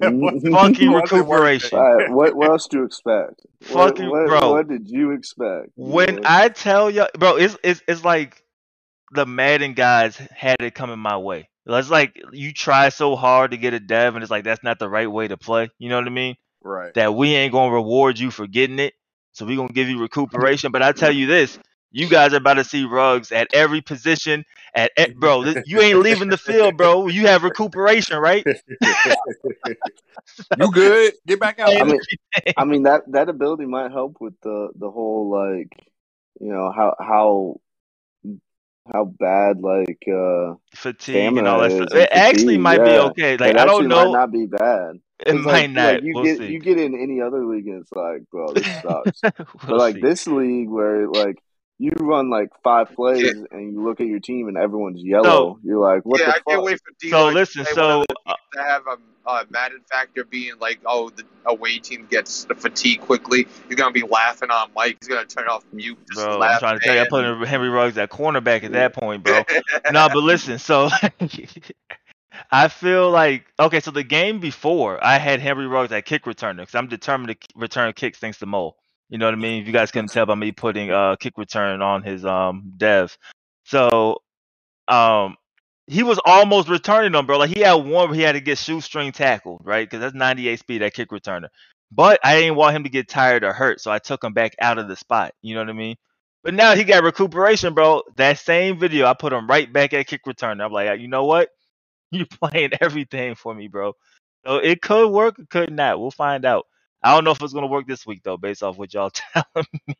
[0.50, 1.26] fucking Was it worth it?
[1.26, 3.42] recuperation All right, what what else do you expect?
[3.68, 4.40] What, Fucking- what, bro.
[4.40, 5.70] what did you expect?
[5.76, 6.24] when Yeah.
[6.24, 8.42] I tell you, bro, it's it's it's like
[9.12, 11.48] the Madden guys had it coming my way.
[11.66, 14.78] It's like you try so hard to get a dev, and it's like that's not
[14.78, 15.70] the right way to play.
[15.78, 16.36] You know what I mean?
[16.62, 16.92] Right.
[16.94, 18.94] That we ain't gonna reward you for getting it,
[19.32, 20.72] so we gonna give you recuperation.
[20.72, 21.58] But I tell you this,
[21.90, 24.44] you guys are about to see Ruggs at every position.
[24.74, 27.06] At e- bro, this, you ain't leaving the field, bro.
[27.06, 28.44] You have recuperation, right?
[30.56, 31.14] you good?
[31.26, 31.72] Get back out.
[31.80, 32.00] I mean,
[32.56, 35.72] I mean that that ability might help with the the whole like,
[36.40, 37.60] you know how how
[38.92, 41.88] how bad like uh Fatigue and all that stuff.
[41.92, 43.36] It actually fatigue, might be okay.
[43.36, 44.04] Like it I don't know.
[44.06, 45.00] might not be bad.
[45.26, 45.94] it might like, not.
[45.94, 46.46] like you we'll get see.
[46.46, 49.24] you get in any other league and it's like, bro, this sucks.
[49.62, 50.00] we'll But like see.
[50.00, 51.38] this league where like
[51.84, 55.78] you run like five plays and you look at your team and everyone's yellow, you're
[55.78, 56.46] like, what yeah, the I fuck?
[56.46, 57.10] can't wait for D.
[57.10, 60.54] So to listen, so one of the uh, teams have a, a Madden factor being
[60.58, 63.46] like, oh, the away team gets the fatigue quickly.
[63.68, 64.96] He's gonna be laughing on mic.
[65.00, 65.98] He's gonna turn off mute.
[66.10, 67.36] Just bro, I'm trying to tell you, I'm man.
[67.38, 69.42] putting Henry Ruggs at cornerback at that point, bro.
[69.92, 70.88] no, but listen, so
[72.50, 76.60] I feel like okay, so the game before I had Henry Ruggs at kick returner
[76.60, 78.76] because I'm determined to return kicks thanks to Mo.
[79.10, 79.62] You know what I mean?
[79.62, 83.16] If you guys couldn't tell by me putting uh kick return on his um dev,
[83.64, 84.18] so
[84.88, 85.36] um
[85.86, 87.38] he was almost returning them, bro.
[87.38, 89.88] Like he had one where he had to get shoestring tackled, right?
[89.88, 91.48] Because that's 98 speed that kick returner.
[91.92, 94.54] But I didn't want him to get tired or hurt, so I took him back
[94.60, 95.34] out of the spot.
[95.42, 95.96] You know what I mean?
[96.42, 98.02] But now he got recuperation, bro.
[98.16, 100.64] That same video, I put him right back at kick returner.
[100.64, 101.50] I'm like, you know what?
[102.10, 103.94] You're playing everything for me, bro.
[104.46, 106.00] So it could work, it could not.
[106.00, 106.66] We'll find out.
[107.04, 109.66] I don't know if it's gonna work this week though, based off what y'all telling
[109.86, 109.94] me.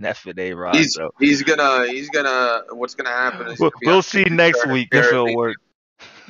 [0.00, 1.10] That's for day Rod, He's bro.
[1.20, 4.66] he's gonna he's gonna what's gonna happen is We'll, he's gonna be we'll see next
[4.66, 5.56] week if it'll work.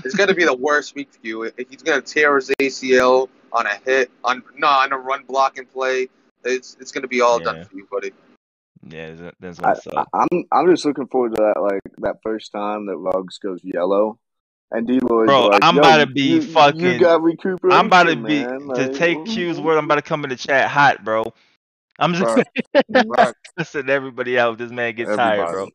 [0.05, 1.43] It's gonna be the worst week for you.
[1.45, 5.65] If He's gonna tear his ACL on a hit, on no, on a run blocking
[5.67, 6.09] play.
[6.45, 7.45] It's it's gonna be all Yeah.
[7.45, 8.13] done for you, buddy.
[8.89, 10.09] Yeah, that's- that's I, gonna I, suck.
[10.13, 14.19] I'm I'm just looking forward to that like that first time that Ruggs goes yellow,
[14.73, 17.79] and D Lloyd's Bro, like, I'm about to be you, fucking- You got recuperation.
[17.79, 18.61] I'm about to be man.
[18.61, 19.79] to Like, take Q's word.
[19.79, 21.33] I'm about to come in the chat hot, bro.
[21.99, 22.45] I'm just
[22.95, 23.35] Right.
[23.59, 24.59] cussing everybody out.
[24.59, 25.69] This man get tired, bro.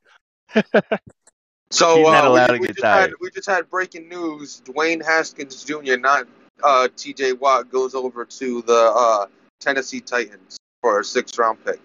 [1.69, 4.07] So He's not uh, allowed we, to we get just had we just had breaking
[4.09, 4.61] news.
[4.65, 5.97] Dwayne Haskins Jr.
[5.97, 6.27] not
[6.63, 7.33] uh, T.J.
[7.33, 9.25] Watt goes over to the uh,
[9.59, 11.79] Tennessee Titans for a sixth round pick.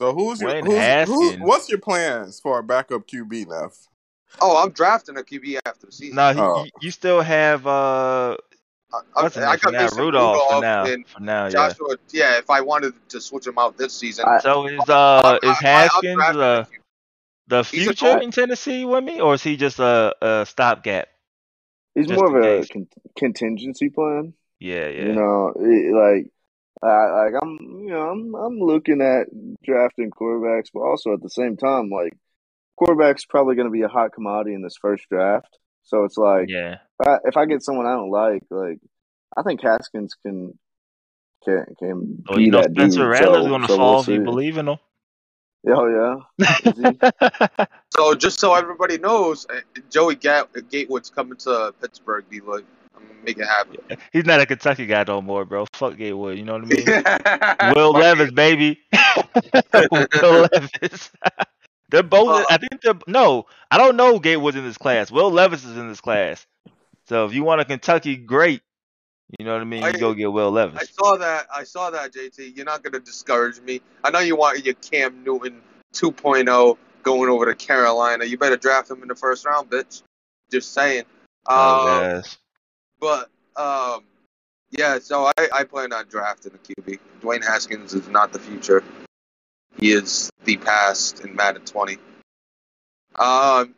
[0.00, 1.36] So who's your who's, who's Haskins.
[1.40, 3.86] what's your plans for a backup QB, Neff?
[4.40, 6.16] Oh, I'm drafting a QB after the season.
[6.16, 6.64] No, he, Oh.
[6.64, 8.36] you, you still have uh,
[8.92, 9.82] I, I, what's his I name for got now?
[9.84, 10.84] Mason Rudolph for now.
[10.84, 11.50] and For now, yeah.
[11.50, 11.96] Joshua.
[12.12, 12.38] Yeah.
[12.38, 15.50] if I wanted to switch him out this season, I- So is I- uh is
[15.50, 16.68] I- Haskins uh, a
[17.48, 21.08] the future in Tennessee with me, or is he just a, a stopgap?
[21.96, 22.86] He's just more of a con-
[23.18, 24.34] contingency plan.
[24.60, 25.02] Yeah, yeah.
[25.06, 26.30] You know, it, like,
[26.82, 29.26] I like I'm, you know, I'm I'm looking at
[29.64, 32.12] drafting quarterbacks, but also at the same time, like,
[32.80, 35.58] quarterback's probably going to be a hot commodity in this first draft.
[35.82, 36.78] So it's like, yeah.
[37.00, 38.78] if I, if I get someone I don't like, like,
[39.36, 40.58] I think Haskins can
[41.44, 43.10] can can Well, be you know that Spencer dude.
[43.10, 44.78] Rattler's so, gonna so fall we'll if you believe in him.
[45.68, 49.60] Oh yeah, So just so everybody knows, uh,
[49.90, 52.24] Joey Gat- Gatewood's coming to Pittsburgh.
[52.30, 52.40] D.
[52.40, 52.64] Lloyd.
[52.96, 53.76] I'm gonna make it happen.
[54.12, 55.66] He's not a Kentucky guy no more, bro.
[55.74, 57.74] Fuck Gatewood, you know what I mean?
[57.76, 58.80] Will Levis, baby.
[60.22, 61.10] Will Levis.
[61.90, 62.28] They're both.
[62.28, 63.46] Uh, I think they're no.
[63.70, 64.18] I don't know.
[64.18, 65.10] Gatewood's in this class.
[65.10, 66.46] Will Levis is in this class.
[67.08, 68.62] So if you want a Kentucky great,
[69.38, 69.82] you know what I mean.
[69.82, 70.80] You I- go get Will Levis.
[70.80, 71.46] I saw that.
[71.54, 72.56] I saw that, JT.
[72.56, 73.80] You're not gonna discourage me.
[74.04, 75.60] I know you want your Cam Newton
[75.94, 78.24] 2.0 going over to Carolina.
[78.24, 80.02] You better draft him in the first round, bitch.
[80.50, 81.04] Just saying.
[81.48, 82.38] Oh, Uh, yes.
[83.00, 84.04] But um,
[84.70, 84.98] yeah.
[84.98, 86.98] So I, I plan on drafting a QB.
[87.22, 88.82] Dwayne Haskins is not the future.
[89.78, 91.98] He is the past in Madden 20.
[93.18, 93.74] Um,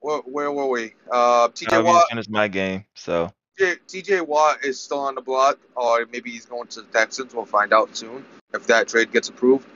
[0.00, 0.94] where, where were we?
[1.10, 2.06] Uh, TJ Watt.
[2.10, 6.46] finished my game, so TJ, TJ Watt is still on the block, or maybe he's
[6.46, 7.34] going to the Texans.
[7.34, 9.66] We'll find out soon if that trade gets approved.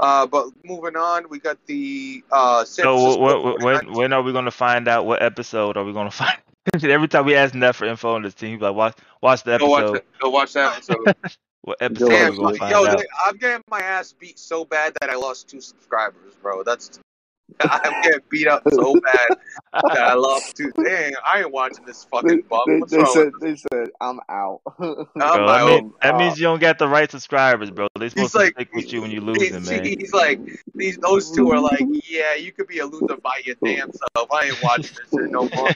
[0.00, 4.22] Uh, but moving on, we got the uh, so Francisco wh- wh- when when are
[4.22, 6.38] we gonna find out what episode are we gonna find?
[6.82, 9.58] Every time we ask Neff for info on this team, he's like, watch watch the
[9.58, 10.04] Go watch episode.
[10.20, 11.14] Go watch that episode.
[11.62, 12.98] What episode Damn, we gonna find yo, out?
[12.98, 16.64] they- I'm getting my ass beat so bad that I lost two subscribers, bro.
[16.64, 16.98] That's
[17.60, 19.28] I'm getting beat up so bad
[19.72, 20.72] that I lost two.
[20.84, 22.60] Dang, I ain't watching this fucking bum.
[22.66, 24.60] they, What's they wrong said they said I'm out.
[24.80, 27.86] I'm Bro, that, mean, that I'm means you don't got the right subscribers, bro.
[27.96, 29.84] They He's supposed to like, stick with you when you he's, losing, man.
[29.84, 30.40] he's like,
[30.74, 34.32] these those two are like, yeah, you could be a loser by your damn self.
[34.32, 35.70] I ain't watching this shit no more.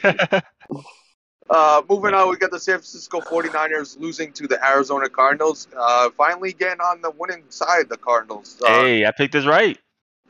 [1.49, 5.68] Uh, moving on, we got the San Francisco 49ers losing to the Arizona Cardinals.
[5.76, 8.61] Uh, finally getting on the winning side, the Cardinals.
[8.61, 9.78] Uh, hey, I picked this right.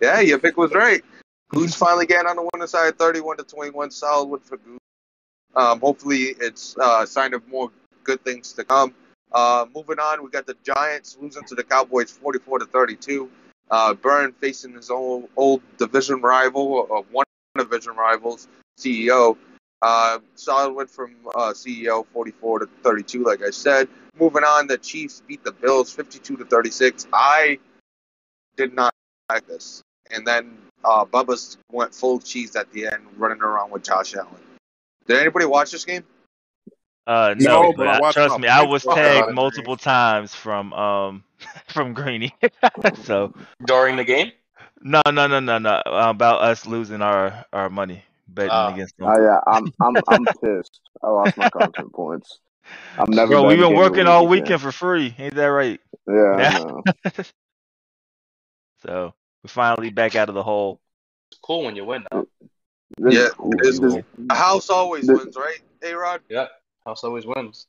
[0.00, 1.02] Yeah, your pick was right.
[1.48, 4.78] Goose finally getting on the winning side, 31 to 21, solid win for Goose.
[5.54, 7.70] Um, hopefully, it's uh, a sign of more
[8.04, 8.94] good things to come.
[9.32, 13.30] Uh, moving on, we got the Giants losing to the Cowboys, 44 to 32.
[13.70, 17.24] Uh, Byrne facing his old old division rival, uh, one
[17.56, 18.48] division rivals,
[18.78, 19.36] CEO.
[19.82, 23.22] Uh, solid win from uh, CEO, 44 to 32.
[23.22, 27.06] Like I said, moving on, the Chiefs beat the Bills, 52 to 36.
[27.12, 27.58] I
[28.56, 28.92] did not
[29.30, 33.82] like this, and then uh, Bubba's went full cheese at the end, running around with
[33.84, 34.28] Josh Allen.
[35.06, 36.04] Did anybody watch this game?
[37.06, 39.34] Uh, No, no, but but I I- trust me, I was tagged it.
[39.34, 41.22] multiple times from um
[41.68, 42.34] from Greeny.
[43.04, 43.32] so
[43.64, 44.32] During the game?
[44.80, 45.82] no, no, no, no, no.
[45.86, 48.72] About us losing our our money betting Ah.
[48.72, 49.08] against them.
[49.08, 50.80] Oh yeah, I'm I'm I'm pissed.
[51.02, 52.40] I lost my content points.
[52.98, 53.32] I'm never.
[53.32, 55.14] Bro, we've been game of the working all week weekend for free.
[55.18, 55.80] Ain't that right?
[56.08, 56.64] Yeah,
[57.04, 57.10] Yeah.
[58.82, 60.80] So we're finally back out of the hole.
[61.30, 62.28] It's cool when you win, though.
[62.98, 64.04] This- Yeah, it is this- cool.
[64.18, 65.58] The house always The- wins, right?
[65.82, 66.20] A Rod?
[66.28, 66.46] Yeah.
[66.84, 67.66] House always wins.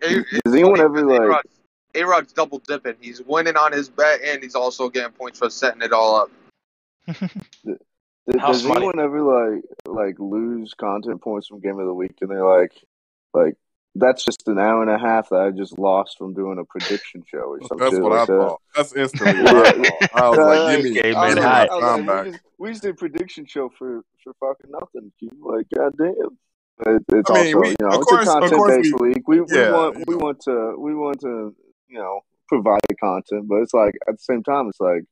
[0.00, 1.42] Does anyone ever like?
[1.96, 2.94] A Rod's double dipping.
[3.00, 6.30] He's winning on his bet and he's also getting points for setting it all up.
[8.30, 8.86] Does, House does money.
[8.86, 12.72] anyone ever like like lose content points from game of the week and they're like,
[13.34, 13.54] like
[13.96, 17.22] that's just an hour and a half that I just lost from doing a prediction
[17.26, 17.78] show or something.
[17.78, 18.26] That's what like I that.
[18.26, 18.60] thought.
[18.74, 20.10] That's instantly what I thought.
[20.14, 21.66] I was like, give me, Game I was in like, high.
[21.66, 22.24] I was Come like, back.
[22.24, 25.12] we, just, we just did a prediction show for for fucking nothing.
[25.18, 25.30] Q.
[25.40, 26.38] Like, goddamn.
[26.78, 28.76] But it's I mean, also we- you know of it's course- a of content course
[28.76, 29.22] based we- league.
[29.28, 30.24] We we yeah, want you we know.
[30.24, 31.54] want to we want to
[31.88, 35.04] you know provide content, but it's like at the same time it's like,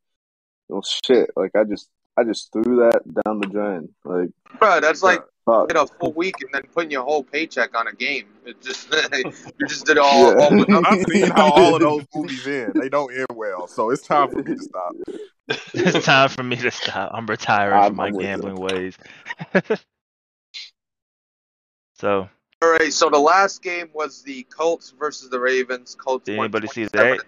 [0.68, 1.30] well, shit.
[1.36, 3.88] Like I just I just threw that down the drain.
[4.04, 5.70] Like Bro, that's uh, like fuck.
[5.70, 8.26] in a full week and then putting your whole paycheck on a game.
[8.44, 10.36] It just you just did it all.
[10.36, 10.44] Yeah.
[10.44, 10.86] all with.
[10.86, 12.74] I've seen how all of those movies end.
[12.74, 14.92] They don't end well, so it's time for me to stop.
[15.74, 17.10] it's time for me to stop.
[17.14, 18.20] I'm retiring I'm- from my I'm you.
[18.20, 18.96] gambling ways.
[21.94, 22.28] so
[22.62, 25.94] All right, so the last game was the Colts versus the Ravens.
[25.94, 26.26] Colts.
[26.26, 26.90] Did anybody see that?
[26.92, 27.14] to 10.
[27.14, 27.24] It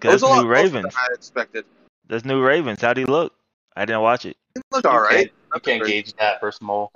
[0.00, 0.92] that's was a new Ravens.
[0.92, 1.64] than I expected.
[2.08, 2.80] That's new Ravens.
[2.82, 3.32] How'd he look?
[3.76, 4.36] I didn't watch it.
[4.56, 5.32] It looked all right.
[5.54, 6.92] You can't gauge that versus Mole.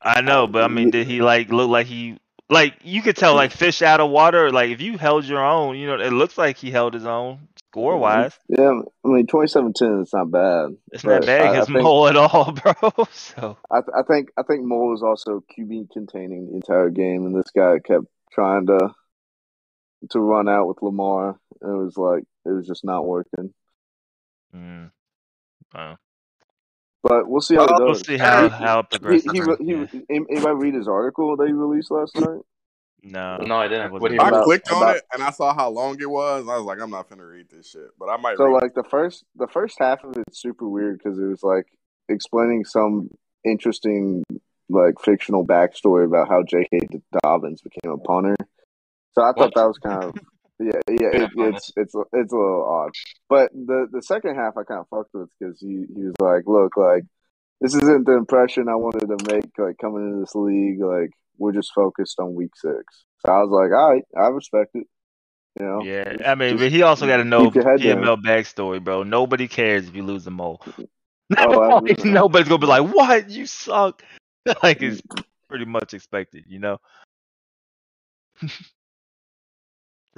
[0.00, 2.18] I know, but I mean, did he like look like he
[2.50, 4.50] like you could tell like fish out of water?
[4.52, 7.48] Like if you held your own, you know, it looks like he held his own
[7.70, 8.38] score wise.
[8.48, 10.76] Yeah, I mean, 2017 is not bad.
[10.92, 13.06] It's not bad I- I against Mole at all, bro.
[13.12, 17.24] So I, th- I think I think Mole is also QB containing the entire game,
[17.26, 18.90] and this guy kept trying to
[20.10, 21.38] to run out with Lamar.
[21.62, 23.54] It was like it was just not working.
[24.54, 24.90] mm,
[25.74, 25.96] wow.
[27.04, 28.06] But we'll see how Well, it we'll goes.
[28.06, 29.30] see how He- how it progresses.
[29.30, 29.72] he, re- he,
[30.08, 30.20] Yeah.
[30.30, 32.40] anybody read his article that he released last night?
[33.02, 33.92] No, No, I didn't.
[33.92, 36.00] wasn't What do you I About- clicked on about- it and I saw how long
[36.00, 36.48] it was.
[36.48, 38.38] I was like, I'm not gonna read this shit, but I might.
[38.38, 41.42] So read like the first the first half of it's super weird because it was
[41.42, 41.66] like
[42.08, 43.10] explaining some
[43.44, 44.24] interesting
[44.70, 46.80] like fictional backstory about how J.K.
[47.22, 48.34] Dobbins became a punter.
[49.12, 49.54] So I thought What?
[49.56, 50.14] that was kind of
[50.60, 52.92] yeah yeah it, it's it's it's a little odd.
[53.28, 56.44] But the the second half I kind of fucked with because he he was like,
[56.46, 57.04] look like
[57.60, 61.52] this isn't the impression I wanted to make like coming into this league like we're
[61.52, 63.04] just focused on week six.
[63.24, 64.86] So I was like, all right, I respect it.
[65.58, 67.70] You know, Yeah, Just- I mean, just but he also got to know keep your
[67.70, 68.02] head down.
[68.02, 69.02] PML backstory, bro.
[69.02, 70.60] Nobody cares if you lose the mole.
[71.38, 72.10] Oh, absolutely.
[72.10, 73.30] Nobody's gonna be like, "What?
[73.30, 74.02] You suck."
[74.62, 75.22] like it's mm.
[75.48, 76.78] pretty much expected, you know.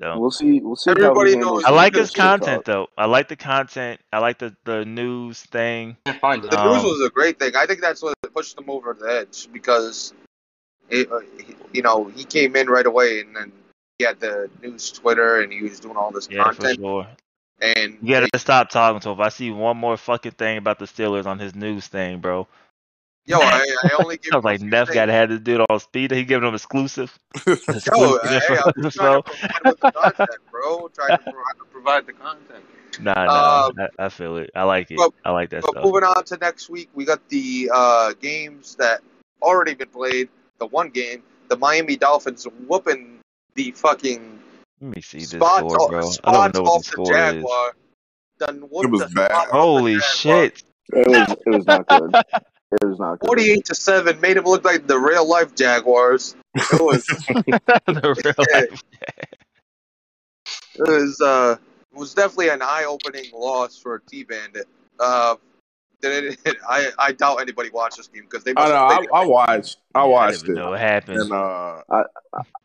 [0.00, 0.60] so We'll see.
[0.60, 0.90] We'll see.
[0.90, 2.64] Everybody how he handles knows I like good his shit content talk.
[2.64, 2.88] though.
[2.98, 4.00] I like the content.
[4.12, 5.96] I like the the news thing.
[6.06, 6.50] can't find it.
[6.50, 7.56] The Um, news was a great thing.
[7.56, 10.12] I think that's what pushed him over the edge because,
[10.90, 13.52] it, uh, he- you know, he came in right away and then
[13.98, 16.78] he had the news Twitter and he was doing all this Yeah, for content.
[16.80, 17.06] sure.
[17.62, 19.18] And You gotta stop talking to him.
[19.18, 22.46] If I see one more fucking thing about the Steelers on his news thing, bro.
[23.26, 24.94] Yo, I, I only give I was like, him a few Neff things.
[24.94, 26.10] got had to do it on speed.
[26.10, 27.16] He giving them exclusive.
[27.46, 30.88] Yo, exclusive hey, I'm just trying to provide the content, bro.
[30.94, 32.64] Trying to provide, provide the content.
[33.00, 34.50] Nah, nah, Um, I, I feel it.
[34.54, 34.96] I like it.
[34.96, 35.84] but- I like that But stuff.
[35.84, 39.00] moving on to next week, we got the uh, games that
[39.42, 40.28] already been played.
[40.58, 43.18] The one game, the Miami Dolphins whooping
[43.54, 44.40] the fucking
[44.80, 46.10] Let me see this spots, score, off, bro.
[46.24, 47.34] I don't know what the the score is.
[47.34, 47.72] Jaguar.
[48.38, 49.30] Done whooped It was bad.
[49.30, 50.62] spots off the Holy shit!
[50.92, 51.36] It was.
[51.46, 52.14] It was not good.
[52.72, 53.26] It was not good.
[53.28, 56.34] Forty-eight to seven made them look like the real life Jaguars.
[56.54, 57.06] It was
[57.86, 58.60] the real Yeah.
[58.60, 58.82] life.
[60.74, 61.56] it was uh
[61.92, 64.66] it was definitely an eye-opening loss for T Bandit.
[64.98, 65.36] Uh,
[66.02, 68.74] did it, I I doubt anybody watched this game because they I know.
[68.74, 69.20] I.
[69.22, 69.78] I watched.
[69.94, 71.20] I Yeah, watched didn't it, know what happened.
[71.20, 72.02] and uh, I-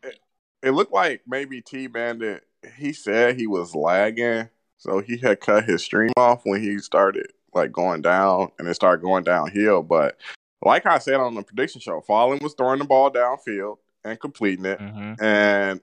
[0.04, 0.20] it,
[0.64, 2.44] it looked like maybe T Bandit.
[2.78, 7.28] He said he was lagging, so he had cut his stream off when he started
[7.54, 9.84] like going down, and it started going downhill.
[9.84, 10.18] But
[10.64, 14.66] like I said on the prediction show, Fallen was throwing the ball downfield and completing
[14.66, 15.82] it, hmm and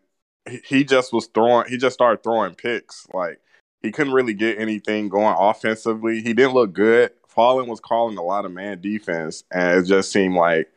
[0.49, 1.69] he- he just was throwing.
[1.69, 3.07] He just started throwing picks.
[3.13, 3.41] Like
[3.83, 6.21] he couldn't really get anything going offensively.
[6.23, 7.13] He didn't look good.
[7.29, 10.73] Fallen was calling a lot of man defense, and it just seemed like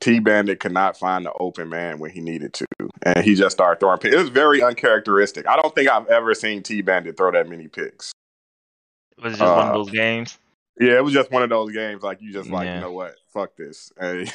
[0.00, 2.66] T Bandit could not find the open man when he needed to,
[3.02, 4.14] and he just started throwing picks.
[4.14, 5.48] It was very uncharacteristic.
[5.48, 8.12] I don't think I've ever seen T Bandit throw that many picks.
[9.22, 10.38] Was it just one of Uh, those games?
[10.80, 12.76] Yeah, it was just one of those games like you just like Yeah.
[12.76, 14.28] you know what, fuck this, and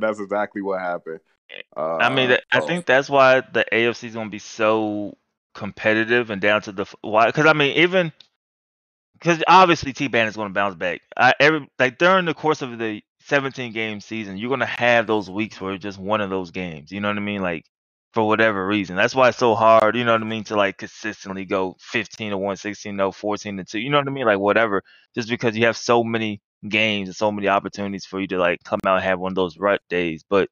[0.00, 1.20] that's exactly what happened.
[1.76, 5.16] Uh, I mean, I think that's why the AFC is going to be so
[5.54, 7.26] competitive and down to the why.
[7.26, 8.12] Because I mean, even
[9.14, 11.00] because obviously T Band is going to bounce back.
[11.16, 15.06] I, every like during the course of the 17 game season, you're going to have
[15.06, 16.92] those weeks where it's just one of those games.
[16.92, 17.40] You know what I mean?
[17.42, 17.64] Like
[18.16, 18.96] for whatever reason.
[18.96, 19.94] That's why it's so hard.
[19.94, 20.42] You know what I mean?
[20.44, 23.78] To like consistently go 15 to 1, 16 to 0, 14 to 2.
[23.78, 24.24] You know what I mean?
[24.24, 24.82] Like whatever.
[25.14, 28.64] Just because you have so many games and so many opportunities for you to like
[28.64, 30.48] come out and have one of those rut days, but.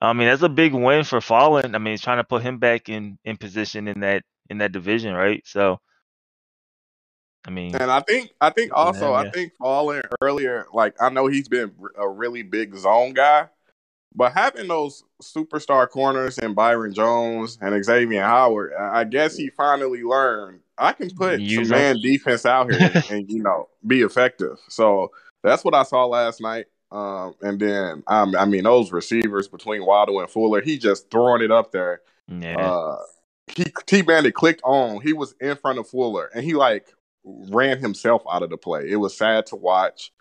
[0.00, 1.74] I mean, that's a big win for Fallen.
[1.74, 4.70] I mean, it's trying to put him back in in position in that in that
[4.70, 5.42] division, right?
[5.44, 5.80] So,
[7.44, 11.26] I mean, And I think I think also I think Fallen earlier, like I know
[11.26, 13.48] he's been a really big zone guy,
[14.18, 20.02] but having those superstar corners and Byron Jones and Xavier Howard, I guess he finally
[20.02, 24.02] learned I can put Use some man defense out here and, and, you know be
[24.02, 24.58] effective.
[24.68, 25.12] So
[25.44, 26.66] that's what I saw last night.
[26.90, 31.42] Um, and then um, I mean those receivers between Waddle and Fuller, he just throwing
[31.42, 32.00] it up there.
[32.26, 32.96] yeah, Uh,
[33.46, 35.00] he T Bandit clicked on.
[35.00, 36.86] He was in front of Fuller, and he like
[37.22, 38.90] ran himself out of the play.
[38.90, 40.12] It was sad to watch.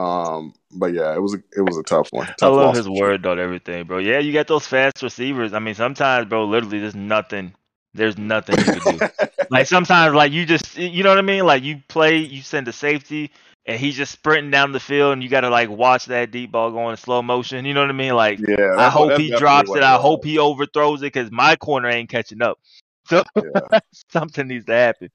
[0.00, 2.26] Um, but yeah, it was a, it was a tough one.
[2.40, 3.98] I love his word on everything, bro.
[3.98, 5.52] Yeah, you got those fast receivers.
[5.52, 7.52] I mean, sometimes, bro, literally, there's nothing.
[7.92, 9.00] There's nothing you can do.
[9.50, 11.44] like sometimes, like you just, you know what I mean?
[11.44, 13.30] Like you play, you send a safety,
[13.66, 16.52] and he's just sprinting down the field, and you got to like watch that deep
[16.52, 17.66] ball going in slow motion.
[17.66, 18.14] You know what I mean?
[18.14, 19.82] Like yeah, I hope he drops it.
[19.82, 22.58] I hope he overthrows it because my corner ain't catching up.
[23.06, 23.80] So Yeah.
[24.12, 25.10] something needs to happen.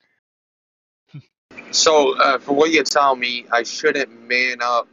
[1.76, 4.88] So, uh, for what you're telling me, I shouldn't man up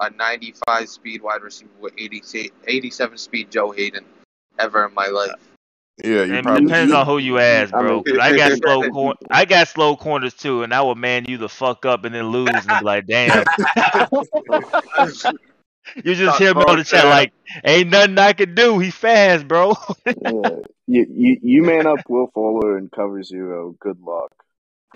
[0.00, 4.04] a 95 speed wide receiver with 80, 87 speed Joe Haden
[4.58, 5.32] ever in my life.
[6.02, 8.02] Yeah, you It probably depends on who you ask, I bro.
[8.06, 11.36] mean- I got slow cor- I got slow corners too, and I would man you
[11.38, 13.44] the fuck up and then lose and be like, damn.
[16.04, 17.32] You just hear me on the chat like,
[17.64, 18.78] ain't nothing I can do.
[18.78, 19.74] He fast, bro.
[20.06, 20.12] yeah.
[20.86, 23.74] You, you you man up Will Fuller and cover zero.
[23.80, 24.32] Good luck.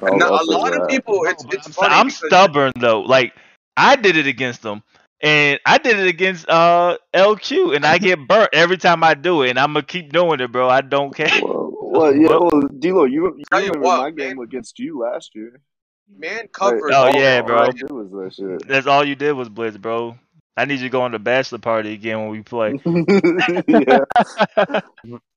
[0.03, 0.89] I'll- No, I'll a say lot of that.
[0.91, 1.95] people, No, it's, but it's I'm, funny.
[1.95, 3.01] I'm because- stubborn though.
[3.01, 3.33] Like
[3.77, 4.83] I did it against them,
[5.21, 9.43] and I did it against uh LQ, and I get burnt every time I do
[9.43, 10.69] it, and I'm gonna keep doing it, bro.
[10.69, 11.31] I don't care.
[11.43, 14.79] Well, well, yeah, Well- well, D'Lo, you, you Tell you remember what, my game against
[14.79, 15.61] you last year?
[16.19, 16.93] Man covered.
[16.93, 17.59] Oh, all- yeah, all bro.
[17.63, 18.69] I did was that shit.
[18.69, 20.19] That's all you did was blitz, bro.
[20.57, 22.79] I need you to go on the bachelor party again when we play.
[24.57, 24.81] I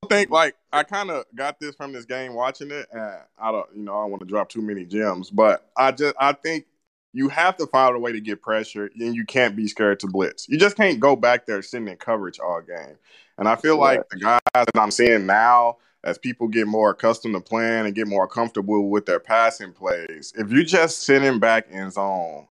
[0.09, 3.67] think like I kind of got this from this game watching it, and I don't,
[3.75, 6.65] you know, I don't want to drop too many gems, but I just I think
[7.13, 10.07] you have to find a way to get pressure, and you can't be scared to
[10.07, 10.47] blitz.
[10.47, 12.97] You just can't go back there sitting in coverage all game.
[13.39, 13.97] And I feel Right.
[13.97, 17.95] like the guys that I'm seeing now, as people get more accustomed to playing and
[17.95, 22.47] get more comfortable with their passing plays, if you're just sitting back in zone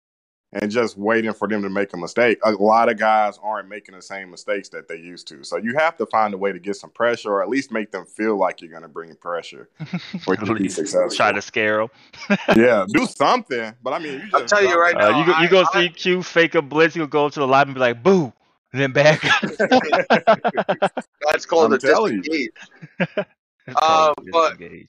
[0.55, 2.39] and just waiting for them to make a mistake.
[2.45, 5.43] A lot of guys aren't making the same mistakes that they used to.
[5.45, 7.91] So you have to find a way to get some pressure or at least make
[7.91, 9.71] them feel like you're going to bring pressure
[10.25, 11.09] for you to be successful.
[11.17, 11.89] Try to scare them.
[12.57, 13.73] yeah, do something.
[13.83, 15.47] But I mean, you just I'll tell you right Uh, now, you go, you I-
[15.49, 16.95] go I- see Q, fake a blitz.
[16.97, 18.31] You'll go to the lobby and be like, "Boo,"
[18.73, 19.23] and then back.
[21.31, 22.51] That's called I'm a telling disengage.
[22.99, 23.29] That's
[23.77, 24.89] Uh, but- disengage.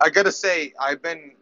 [0.00, 1.32] I gotta say, I've been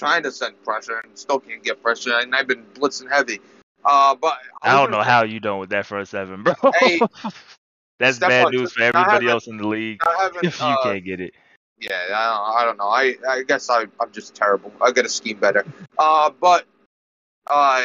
[0.00, 3.38] trying to send pressure and still can't get pressure, and I've been blitzing heavy.
[3.84, 6.54] Uh, but I don't know gonna how you doing with that front seven, bro.
[6.80, 7.00] Hey,
[7.98, 10.02] That's bad news for everybody else in the league.
[10.02, 10.44] say, I haven't.
[10.44, 11.34] If you uh, can't get it,
[11.78, 12.88] Yeah, I don't, I don't know.
[12.88, 14.72] I I guess I I'm just terrible.
[14.80, 15.66] I gotta scheme better.
[15.98, 16.64] Uh, but
[17.46, 17.84] uh,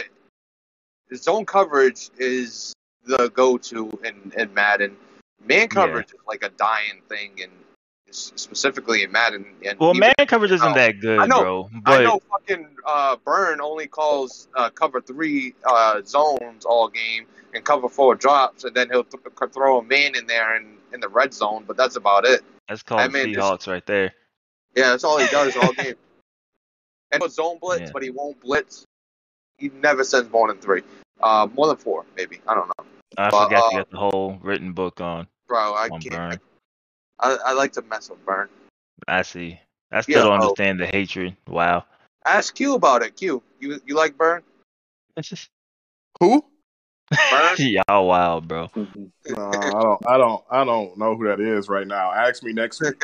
[1.14, 4.96] zone coverage is the go-to in in Madden.
[5.46, 7.52] Man coverage is like a dying thing, and
[8.12, 9.46] specifically in Madden.
[9.66, 11.70] And well, man coverage isn't that good, I know- bro.
[11.74, 17.26] I But know fucking uh, Burn only calls uh, cover three uh, zones all game
[17.54, 21.00] and cover four drops, and then he'll th- throw a man in there in, in
[21.00, 22.42] the red zone, but that's about it.
[22.68, 24.14] that's called I mean, Seahawks right there.
[24.76, 25.96] Yeah, that's all he does all game.
[27.12, 27.90] And he'll zone blitz, Yeah.
[27.94, 28.84] but he won't blitz.
[29.60, 30.82] He never sends more than three.
[31.22, 32.42] Uh, more than four, maybe.
[32.48, 32.86] I don't know.
[33.18, 36.14] I But, forgot uh, you got the whole written book on Bro, I on can't.
[36.16, 36.40] Burn.
[37.20, 38.50] I, I like to mess with Burn.
[39.08, 39.60] I see.
[39.92, 40.44] I still Yeah, don't oh.
[40.44, 41.36] understand the hatred.
[41.48, 41.86] Wow.
[42.26, 43.16] Ask Q about it.
[43.16, 44.42] Q, You you like Burn?
[46.20, 46.44] Who?
[47.32, 47.56] Burn?
[47.58, 48.70] Y'all wild, bro.
[49.28, 50.08] No, I don't.
[50.08, 50.44] I don't.
[50.52, 52.12] I don't know who that is right now.
[52.12, 53.02] Ask me next week.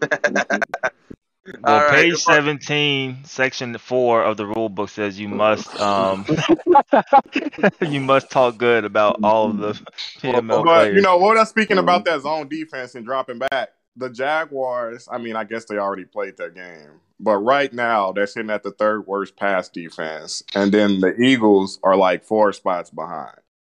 [1.46, 6.24] Well, All right, page 17, section 4 of the rule book says you must um
[7.82, 9.72] you must talk good about all of the
[10.20, 10.96] PML But players.
[10.96, 11.38] you know what?
[11.38, 13.70] I'm speaking about that zone defense and dropping back.
[13.96, 15.08] The Jaguars.
[15.10, 18.62] I mean, I guess they already played that game, but right now they're sitting at
[18.62, 23.36] the third worst pass defense, and then the Eagles are like four spots behind.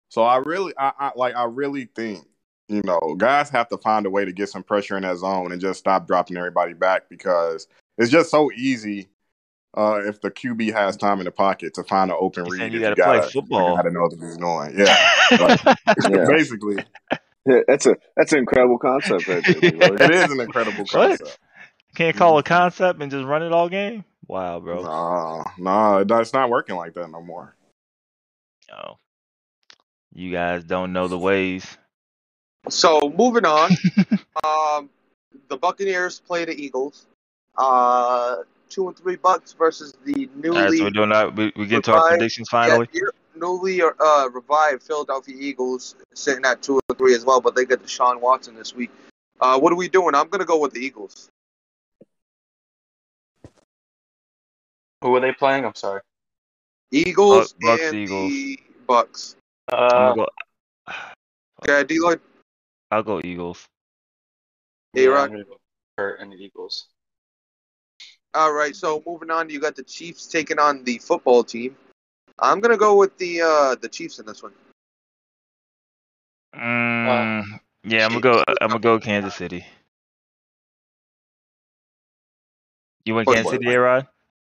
[0.09, 2.27] So I really, I, I like, I really think
[2.69, 5.53] you know, guys have to find a way to get some pressure in that zone
[5.53, 7.67] and just stop dropping everybody back because
[7.99, 9.09] it's just so easy.
[9.77, 12.73] Uh, if the QB has time in the pocket to find an open You're read,
[12.73, 13.71] you gotta play football.
[13.71, 14.75] You gotta know what he's doing.
[14.79, 15.75] Yeah,
[16.11, 16.27] Yeah.
[16.29, 16.77] basically,
[17.47, 19.71] Yeah, that's a that's an incredible concept right there.
[19.73, 19.97] Leroy.
[20.01, 21.19] it is an incredible What?
[21.19, 21.39] concept.
[21.95, 24.05] Can't call a concept and just run it all game?
[24.29, 24.83] Wow, bro.
[24.83, 27.55] No, no, it- it's not working like that no more.
[28.73, 28.97] Oh.
[30.14, 31.77] You guys don't know the ways.
[32.69, 33.71] So moving on,
[34.45, 34.91] um,
[35.49, 37.07] the Buccaneers play the Eagles.
[37.57, 38.39] Uh,
[38.69, 41.67] two and three bucks versus the All right, newly so we're doing our, we, we
[41.67, 42.89] get to our predictions finally.
[42.93, 43.03] Yeah,
[43.35, 47.83] newly uh, revived Philadelphia Eagles sitting at two and three as well, but they get
[47.83, 48.91] Deshaun Watson this week.
[49.41, 50.14] Uh, what are we doing?
[50.14, 51.29] I'm gonna go with the Eagles.
[55.03, 55.64] Who are they playing?
[55.64, 56.01] I'm sorry.
[56.91, 58.33] Eagles Bucks, and Eagles.
[58.33, 59.37] the Bucks.
[59.69, 60.29] I'm Uh, gonna go,
[61.69, 62.21] Yeah, D Lloyd.
[62.91, 63.66] I'll go Eagles.
[64.95, 65.24] Hey, yeah, Rod.
[65.24, 65.57] I'm gonna go
[65.97, 66.87] Kurt and the Eagles.
[68.34, 71.76] All right, so moving on, you got the Chiefs taking on the football team.
[72.39, 74.53] I'm gonna go with the uh, the Chiefs in this one.
[76.55, 78.45] Mm, yeah, I'm gonna go.
[78.61, 79.64] I'm gonna go Kansas City.
[83.05, 84.07] You went Kansas City, A-Rod?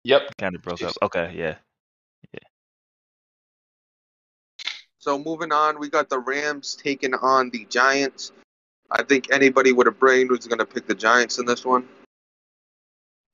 [0.04, 0.34] Yep.
[0.38, 0.98] Kind of broke Chiefs.
[1.02, 1.04] up.
[1.06, 1.56] Okay, yeah,
[2.34, 2.48] yeah.
[5.02, 8.32] So moving on, we got the Rams taking on the Giants.
[8.92, 11.90] I think anybody with a brain was gonna pick the Giants in this one.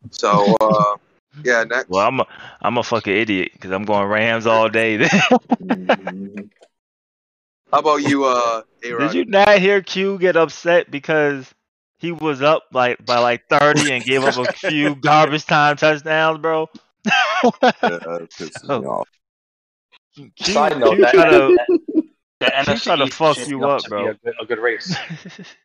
[0.10, 0.96] So uh,
[1.44, 1.90] yeah, next.
[1.90, 2.28] Well, I'm a
[2.62, 4.96] I'm a fucking idiot because I'm going Rams all day.
[4.96, 5.12] Did
[5.62, 6.50] Mhm.
[7.74, 9.14] How about you, uh, A-Rod?
[9.14, 11.54] you not hear Q get upset because
[12.00, 16.40] he was up like by like 30 and gave up a few garbage time touchdowns,
[16.40, 16.70] bro?
[17.04, 18.80] Yeah, that pisses Oh.
[18.80, 19.10] me off.
[20.36, 21.58] Q, Side note, Q that, try to-
[22.40, 24.10] the NFC trying to fuck you up up, to bro.
[24.10, 24.96] A good, a good race.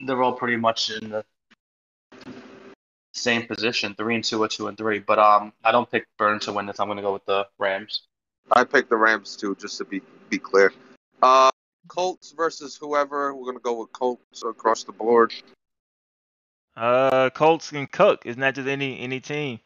[0.00, 1.24] They're all pretty much in the
[3.14, 4.98] same position, three and two or two and three.
[4.98, 6.78] But um, I don't pick Burn to win this.
[6.80, 8.02] I'm gonna go with the Rams.
[8.52, 10.00] I picked the Rams too, just to be
[10.30, 10.72] be clear.
[11.22, 11.50] Uh,
[11.88, 13.34] Colts versus whoever.
[13.34, 15.34] We're gonna go with Colts across the board.
[16.76, 18.22] uh, Colts can cook.
[18.24, 19.60] It's not just any any team.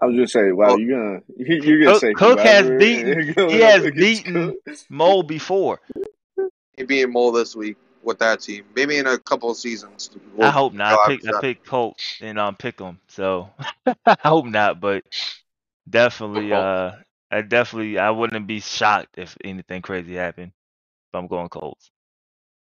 [0.00, 3.34] I was gonna say, wow, Well, you're gonna you're gonna Cook- say Cook has beaten-
[3.50, 4.76] he has beaten- Cook.
[4.88, 5.80] Mole before.
[6.76, 8.64] He being Mole this week with that team.
[8.76, 10.10] Maybe in a couple of seasons.
[10.14, 11.00] I We'll- hope not.
[11.00, 11.40] I picked I after that.
[11.42, 13.00] picked Colts and um pick them.
[13.08, 13.50] So
[14.06, 15.04] I hope not, but
[15.88, 16.92] definitely uh
[17.30, 20.52] I definitely I wouldn't be shocked if anything crazy happened.
[21.12, 21.90] If I'm going Colts.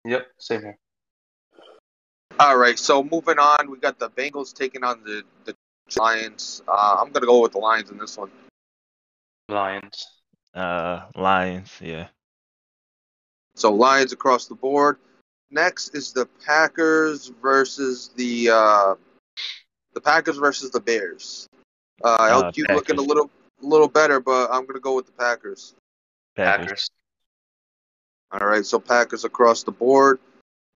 [0.05, 0.77] Yep, same here.
[2.39, 5.55] All right, so moving on, we got the Bengals taking on the the
[5.97, 6.61] Lions.
[6.67, 8.31] Uh, I'm gonna go with the Lions in this one.
[9.49, 10.07] Lions.
[10.53, 12.07] Uh Lions, yeah.
[13.55, 14.97] So Lions across the board.
[15.51, 18.95] Next is the Packers versus the uh,
[19.93, 21.47] the Packers versus the Bears.
[22.03, 23.29] Uh, Uh, LQ looking a little
[23.61, 25.75] little better, but I'm gonna go with the Packers.
[26.35, 26.65] Packers.
[26.65, 26.89] Packers.
[28.31, 30.19] All right, so Packers across the board.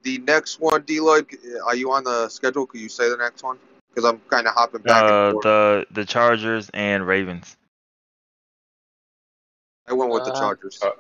[0.03, 1.27] The next one, D Lloyd,
[1.67, 2.67] are you on the schedule?
[2.67, 3.59] Could you say the next one?
[3.99, 5.45] Because I'm kind of hopping back Uh and forth.
[5.45, 7.57] the the Chargers and Ravens.
[9.89, 10.79] I went with the Uh, Chargers.
[10.83, 10.91] uh,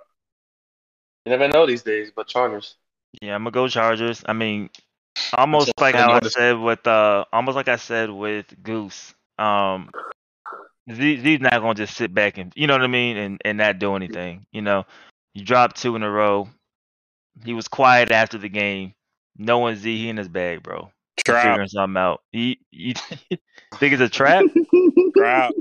[1.24, 2.76] You never know these days, but Chargers.
[3.22, 4.22] Yeah, I'm gonna go Chargers.
[4.26, 4.70] I mean,
[5.32, 9.14] almost Until like how I said with uh, almost like I said with Goose.
[9.38, 9.90] Um,
[10.90, 13.58] Z- Z's not gonna just sit back and you know what I mean, and and
[13.58, 14.46] not do anything.
[14.52, 14.86] You know,
[15.34, 16.48] you dropped two in a row.
[17.44, 18.94] He was quiet after the game.
[19.36, 20.90] No one Z he in his bag, bro.
[21.18, 22.20] He's Trap, Figuring something out.
[22.32, 22.94] You, you
[23.74, 24.44] think it's a trap?
[25.16, 25.52] trap,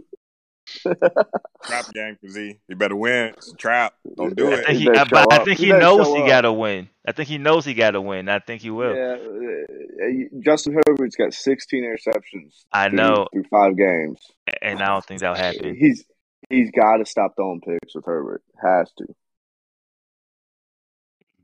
[1.65, 2.59] trap game for Z.
[2.67, 3.33] You better win.
[3.37, 3.93] It's a trap.
[4.15, 4.65] Don't do I it.
[4.67, 6.89] think He he, I, I think He he knows he gotta win.
[7.07, 8.29] I think he knows he gotta win.
[8.29, 8.95] I think he will.
[8.95, 12.63] Yeah, uh, Justin Herbert's got 16 interceptions.
[12.71, 14.19] I through- know, through five games.
[14.61, 15.75] and I don't think that'll happen.
[15.75, 16.05] He's
[16.49, 18.43] he's got to stop throwing picks with Herbert.
[18.61, 19.05] Has to.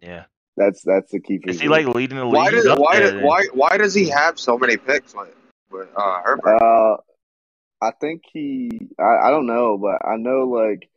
[0.01, 0.26] Yeah.
[0.56, 2.36] That's that's the key for Is he like leading the league?
[2.36, 5.34] Why does why does why why does he have so many picks with,
[5.72, 6.62] with uh, Herbert?
[6.62, 6.97] Uh,
[7.82, 8.70] I think he.
[8.99, 10.89] I, I don't know, but I know like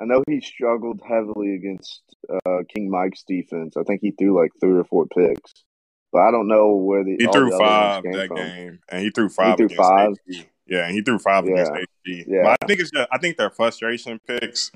[0.00, 2.02] I know he struggled heavily against
[2.46, 3.76] uh, King Mike's defense.
[3.76, 5.64] I think he threw like three or four picks,
[6.12, 8.26] but I don't know where the He all threw the other ones five came that
[8.28, 8.36] from.
[8.36, 10.10] game, and he threw five threw against five?
[10.30, 10.46] HG.
[10.66, 11.80] Yeah, and he threw five against Yeah.
[12.12, 12.24] HG.
[12.28, 12.42] Yeah.
[12.42, 14.70] But I think it's just, I think they're frustration picks.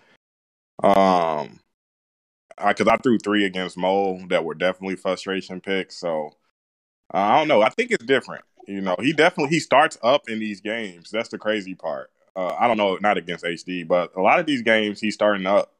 [0.82, 1.60] Um,
[2.68, 5.96] because I threw three against Mo that were definitely frustration picks.
[5.96, 6.30] So
[7.12, 7.62] uh, I don't know.
[7.62, 8.44] I think it's different.
[8.66, 11.10] You know, he definitely he starts up in these games.
[11.10, 12.10] That's the crazy part.
[12.34, 15.46] Uh, I don't know, not against HD, but a lot of these games he's starting
[15.46, 15.74] up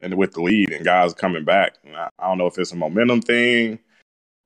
[0.00, 1.74] and with the lead and guys coming back.
[1.94, 3.78] I, I don't know if it's a momentum thing.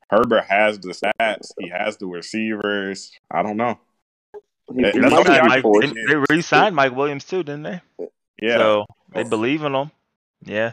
[0.08, 1.52] Herbert has the stats.
[1.58, 3.12] He has the receivers.
[3.30, 3.78] I don't know.
[4.74, 7.24] He, They- he that's might something be I re-signed Mike, they, they re-signed Mike Williams
[7.24, 7.80] too, didn't they?
[8.40, 8.58] Yeah.
[8.58, 9.90] So they believe in him.
[10.44, 10.72] Yeah.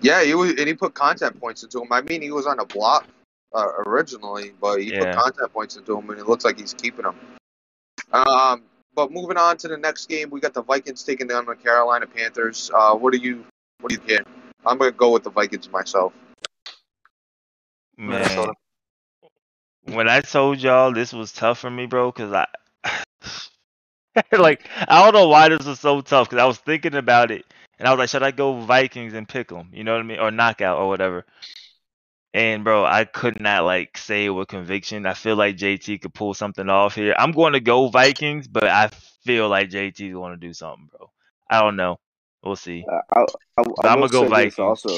[0.00, 1.92] Yeah, he was, and he put content points into him.
[1.92, 3.06] I mean, he was on a block
[3.54, 5.00] uh, originally, but he Yeah.
[5.00, 7.16] put content points into him, and it looks like he's keeping them.
[8.12, 8.62] Um,
[8.94, 12.06] but moving on to the next game, we got the Vikings taking down the Carolina
[12.06, 12.70] Panthers.
[12.72, 13.44] Uh, what do you,
[13.80, 14.26] what do you get?
[14.64, 16.12] I'm gonna go with the Vikings myself.
[17.96, 18.54] Man, Minnesota.
[19.86, 22.46] when I told y'all this was tough for me, bro, because I
[24.32, 27.44] like I don't know why this was so tough because I was thinking about it
[27.78, 29.70] and I was like, should I go Vikings and pick them?
[29.72, 31.24] You know what I mean, or knockout or whatever.
[32.34, 35.06] And bro, I could not like say it with conviction.
[35.06, 37.14] I feel like JT could pull something off here.
[37.18, 38.88] I'm going to go Vikings, but I
[39.24, 41.10] feel like JT's going to do something, bro.
[41.50, 41.98] I don't know.
[42.42, 42.84] We'll see.
[43.14, 43.24] I,
[43.56, 44.58] I I'ma go Vikings.
[44.58, 44.96] also.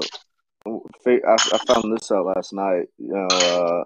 [0.67, 2.89] I, I found this out last night.
[2.99, 3.85] You know, uh,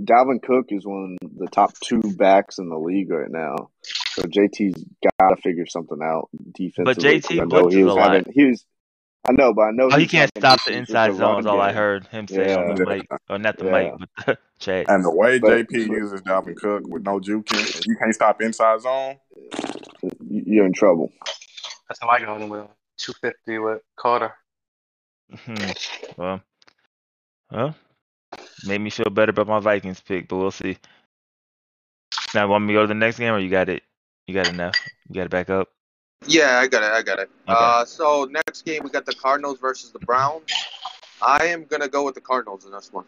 [0.00, 3.70] Dalvin Cook is one of the top two backs in the league right now.
[3.82, 4.84] So JT's
[5.20, 6.94] got to figure something out defensively.
[7.20, 8.14] 'cause JT I know he was a lot.
[8.14, 8.32] having.
[8.32, 8.64] He was.
[9.24, 11.46] I know, but I know Oh, he can't stop the inside run zones.
[11.46, 13.70] All I heard him say on the mic, or not the Yeah.
[13.70, 14.86] mic, but the chat.
[14.88, 18.42] And the way But- JP uses Dalvin Cook with no juking, and you can't stop
[18.42, 19.18] inside zone.
[20.28, 21.12] You- You're in trouble.
[21.88, 22.66] That's how I got him with
[22.96, 24.32] 250 with Carter.
[25.44, 25.54] Hmm.
[26.16, 26.40] Well,
[27.50, 27.74] well,
[28.66, 30.76] made me feel better about my Vikings pick, but we'll see.
[32.34, 33.82] Now, want me to go to the next game, or you got it?
[34.26, 34.74] You got enough?
[35.08, 35.68] You got it back up.
[36.26, 36.92] Yeah, I got it.
[36.92, 37.30] I got it.
[37.48, 37.54] Okay.
[37.58, 40.50] Uh, so next game we got the Cardinals versus the Browns.
[41.20, 43.04] I am gonna go with the Cardinals in this one.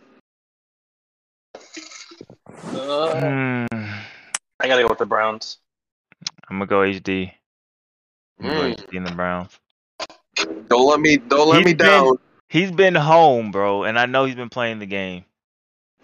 [2.75, 3.67] Uh, Hmm.
[4.61, 5.59] I gotta go with the Browns.
[6.49, 7.33] I'm gonna go HD.
[8.41, 8.77] I'm gonna Mm.
[8.77, 9.59] go HD in the Browns.
[10.69, 12.19] Don't let me don't let He's me been- down.
[12.49, 15.25] He's been home, bro, and I know he's been playing the game.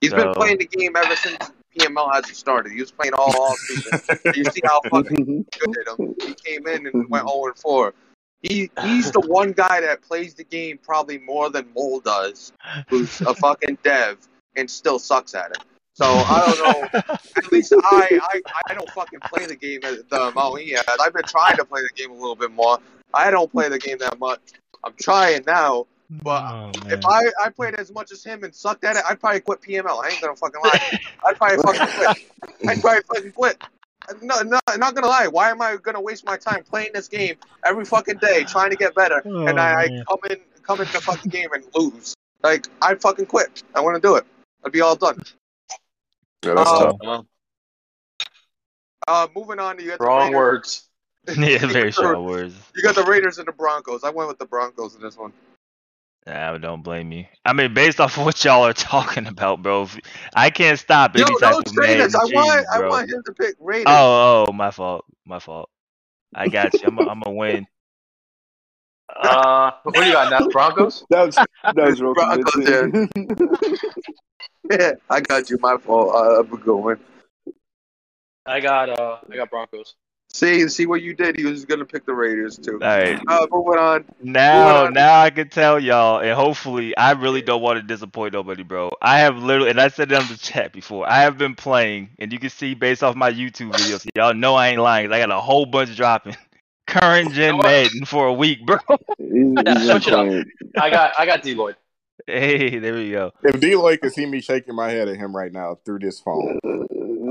[0.01, 2.73] He's been playing the game ever since PML hasn't started.
[2.73, 4.01] He was playing all all season.
[4.35, 6.15] you see how fucking good at him.
[6.21, 7.95] He came in and went 0 and 4.
[8.43, 12.53] He he's the one guy that plays the game probably more than Mole does,
[12.89, 14.19] who's a fucking dev
[14.57, 15.59] and still sucks at it.
[15.93, 17.01] So I don't know.
[17.37, 20.85] At least I, I I don't fucking play the game at the amount he has.
[21.01, 22.79] I've been trying to play the game a little bit more.
[23.13, 24.41] I don't play the game that much.
[24.83, 25.87] I'm trying now.
[26.23, 26.71] But Oh.
[26.87, 29.61] If I, I played as much as him and sucked at it, I'd probably quit
[29.63, 30.03] PML.
[30.05, 30.99] I ain't gonna fucking lie.
[31.27, 32.17] I'd probably fucking quit.
[32.69, 33.63] I'd probably fucking quit.
[34.23, 35.29] No, no, not gonna lie.
[35.29, 38.77] Why am I gonna waste my time playing this game every fucking day, trying to
[38.77, 42.15] get better, and I, I Oh, come in, come into the fucking game and lose?
[42.43, 43.63] Like I'd fucking quit.
[43.77, 44.25] I want to do it.
[44.65, 45.23] I'd be all done.
[46.45, 46.97] Yeah, that's Oh.
[47.05, 47.27] tough.
[49.07, 49.91] Uh, moving on to you.
[49.91, 50.37] Got the wrong Raiders.
[50.37, 50.89] words.
[51.39, 52.55] yeah, very short words.
[52.75, 54.03] You got the Raiders and the Broncos.
[54.03, 55.33] I went with the Broncos in this one.
[56.27, 57.25] I don't blame you.
[57.45, 59.89] I mean, based off of what y'all are talking about, bro,
[60.35, 63.23] I can't stop Yo, any type don't of say I cheese, want, I want him
[63.25, 63.87] to pick Raiders.
[63.89, 65.71] Oh, oh, my fault, my fault.
[66.35, 66.89] I got you.
[66.89, 67.67] I'm a, I'm a win.
[69.23, 70.47] Uh, what do you got now?
[70.47, 71.05] Broncos?
[71.11, 73.11] That was that was real Broncos, convincing.
[74.71, 75.59] Yeah, I got you.
[75.61, 76.15] My fault.
[76.15, 76.99] Uh, I'm going.
[78.47, 79.97] I got uh, I got Broncos.
[80.33, 81.37] See, see what you did.
[81.37, 82.75] He was gonna pick the Raiders too.
[82.75, 84.05] All right, Uh, moving on.
[84.23, 84.93] now, on.
[84.95, 88.93] now I can tell y'all, and hopefully, I really don't want to disappoint nobody, bro.
[89.03, 91.09] I have literally, and I said it on the chat before.
[91.11, 94.55] I have been playing, and you can see based off my YouTube videos, y'all know
[94.55, 95.13] I ain't lying.
[95.13, 96.37] I got a whole bunch dropping.
[96.87, 97.63] Current gen know?
[97.65, 98.79] Madden for a week, bro.
[99.19, 100.27] He's, he's Yeah, switch it up.
[100.81, 101.77] I got I got D Lloyd.
[102.27, 103.33] Hey, there we go.
[103.43, 106.21] If D Lloyd could see me shaking my head at him right now through this
[106.21, 106.59] phone,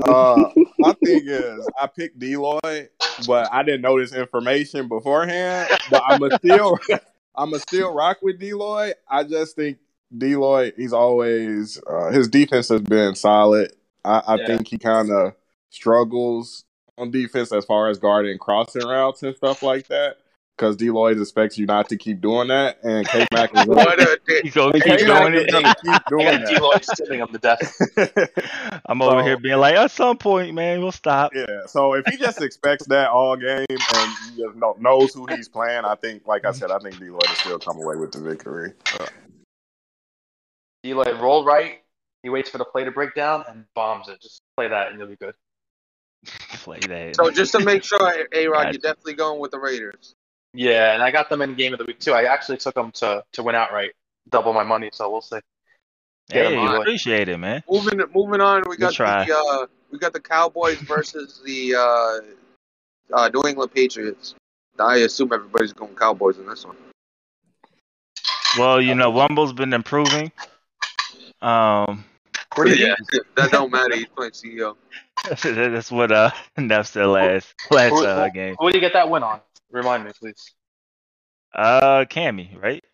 [0.08, 2.90] uh, my thing is I picked D Lloyd,
[3.26, 5.70] but I didn't know this information beforehand.
[5.90, 6.78] But I'm a still
[7.34, 8.94] I'm a still rock with D Lloyd.
[9.08, 9.78] I just think
[10.16, 13.72] D Lloyd he's always uh, his defense has been solid.
[14.04, 14.46] I, I Yeah.
[14.46, 15.34] think he kind of
[15.70, 16.64] struggles
[16.98, 20.16] on defense as far as guarding crossing routes and stuff like that.
[20.60, 23.96] Because D Lloyd expects you not to keep doing that, and K Mac is What
[23.96, 24.42] gonna, a dick.
[24.44, 25.76] He's gonna keep doing is gonna it.
[25.82, 26.48] keep I doing got that.
[26.48, 27.80] D Lloyd sitting on the desk.
[28.84, 31.32] I'm over So- here being like, at some point, man, we'll stop.
[31.34, 35.26] Yeah, so if he just expects that all game and he just know, knows who
[35.34, 37.96] he's playing, I think, like I said, I think D Lloyd will still come away
[37.96, 38.74] with the victory.
[39.00, 39.06] Uh,
[40.82, 41.78] D Lloyd roll right.
[42.22, 44.20] He waits for the play to break down and bombs it.
[44.20, 45.32] Just play that and you'll be good.
[46.60, 47.16] Play that.
[47.16, 47.98] So just to make sure,
[48.34, 50.14] A Rod, you're definitely going with the Raiders.
[50.52, 52.12] Yeah, and I got them in game of the week too.
[52.12, 53.92] I actually took them to to win outright,
[54.28, 54.90] double my money.
[54.92, 55.38] So we'll see.
[56.28, 56.80] Get hey, him on.
[56.80, 57.62] appreciate it, man.
[57.70, 59.24] Moving moving on, we Good got try.
[59.26, 64.34] the uh, we got the Cowboys versus the uh, uh, New England Patriots.
[64.78, 66.76] I assume everybody's going Cowboys in this one.
[68.58, 70.32] Well, you know, Wumble's been improving.
[71.42, 72.04] Um,
[72.56, 73.96] Where do you yeah, that don't matter.
[73.96, 74.76] He's playing CEO.
[75.42, 78.56] that's what uh Neff said last last uh, game.
[78.58, 79.40] Who do you get that win on?
[79.70, 80.54] Remind me, please.
[81.54, 82.84] Uh, Cammy, right?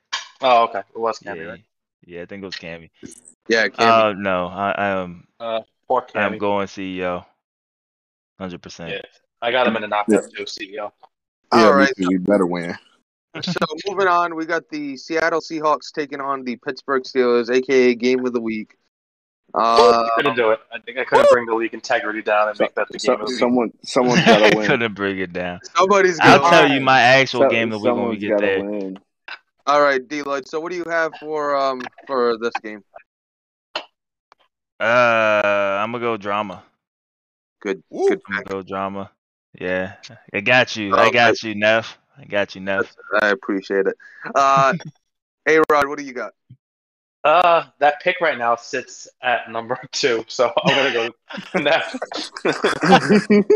[0.40, 0.80] Oh, okay.
[0.94, 1.64] It was Cammy, yeah, right?
[2.04, 2.90] yeah, I think it was Cammy.
[3.48, 4.10] Yeah, Cammy.
[4.10, 5.26] Uh, no, I, I am
[5.88, 6.20] Poor Cammy.
[6.20, 6.38] I'm Cammy.
[6.38, 7.24] going CEO,
[8.38, 8.90] hundred percent.
[8.90, 9.00] Yeah,
[9.40, 10.42] I got him in a knockout too.
[10.42, 10.92] E CEO.
[11.52, 11.92] All yeah, right.
[11.96, 12.76] you better win.
[13.42, 13.52] so
[13.86, 18.32] moving on, we got the Seattle Seahawks taking on the Pittsburgh Steelers, aka Game of
[18.32, 18.76] the Week.
[19.58, 20.60] Uh, couldn't do it.
[20.70, 23.12] I think I couldn't bring the league integrity down and make that the game So,
[23.14, 23.38] of the week.
[23.38, 24.66] someone, someone's got to win.
[24.66, 25.60] Couldn't bring it down.
[25.76, 26.50] somebody's I'll gonna.
[26.56, 28.62] tell you my actual So- game of the week when we get there.
[28.64, 28.98] win.
[29.66, 30.46] All right, D Lloyd.
[30.46, 32.84] So what do you have for um for this game?
[34.78, 36.62] Uh, I'm gonna go drama.
[37.60, 38.08] Good, Woo.
[38.10, 39.10] good I'm go drama.
[39.58, 39.94] Yeah,
[40.34, 40.94] I got you.
[40.94, 41.12] I Okay.
[41.12, 41.98] got you, Neff.
[42.18, 42.94] I got you, Neff.
[43.22, 43.96] I appreciate it.
[44.34, 44.74] Uh,
[45.48, 46.32] A Rod, what do you got?
[47.26, 51.10] Uh, that pick right now sits at number two, so I'm gonna go
[51.60, 51.96] Neff.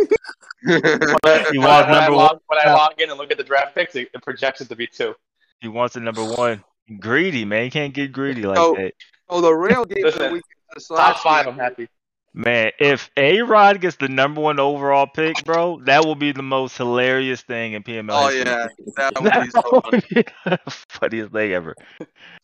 [0.62, 3.44] You want I, when, I number log, when I log in and look at the
[3.44, 5.14] draft picks, it, it projects it to be two.
[5.60, 6.62] He wants the number one.
[6.98, 7.64] Greedy, man.
[7.64, 8.74] You can't get greedy like Oh.
[8.74, 8.92] that.
[9.28, 10.42] oh, the real game of the Listen, week
[10.76, 11.54] is this Top five, week.
[11.54, 11.88] I'm happy.
[12.33, 16.45] Man, if A Rod gets the number one overall pick, bro, that will be the
[16.45, 18.11] most hilarious thing in PML.
[18.12, 18.45] Oh history.
[18.53, 20.03] yeah, that would be so funny.
[20.09, 20.59] be the
[20.89, 21.74] funniest thing ever.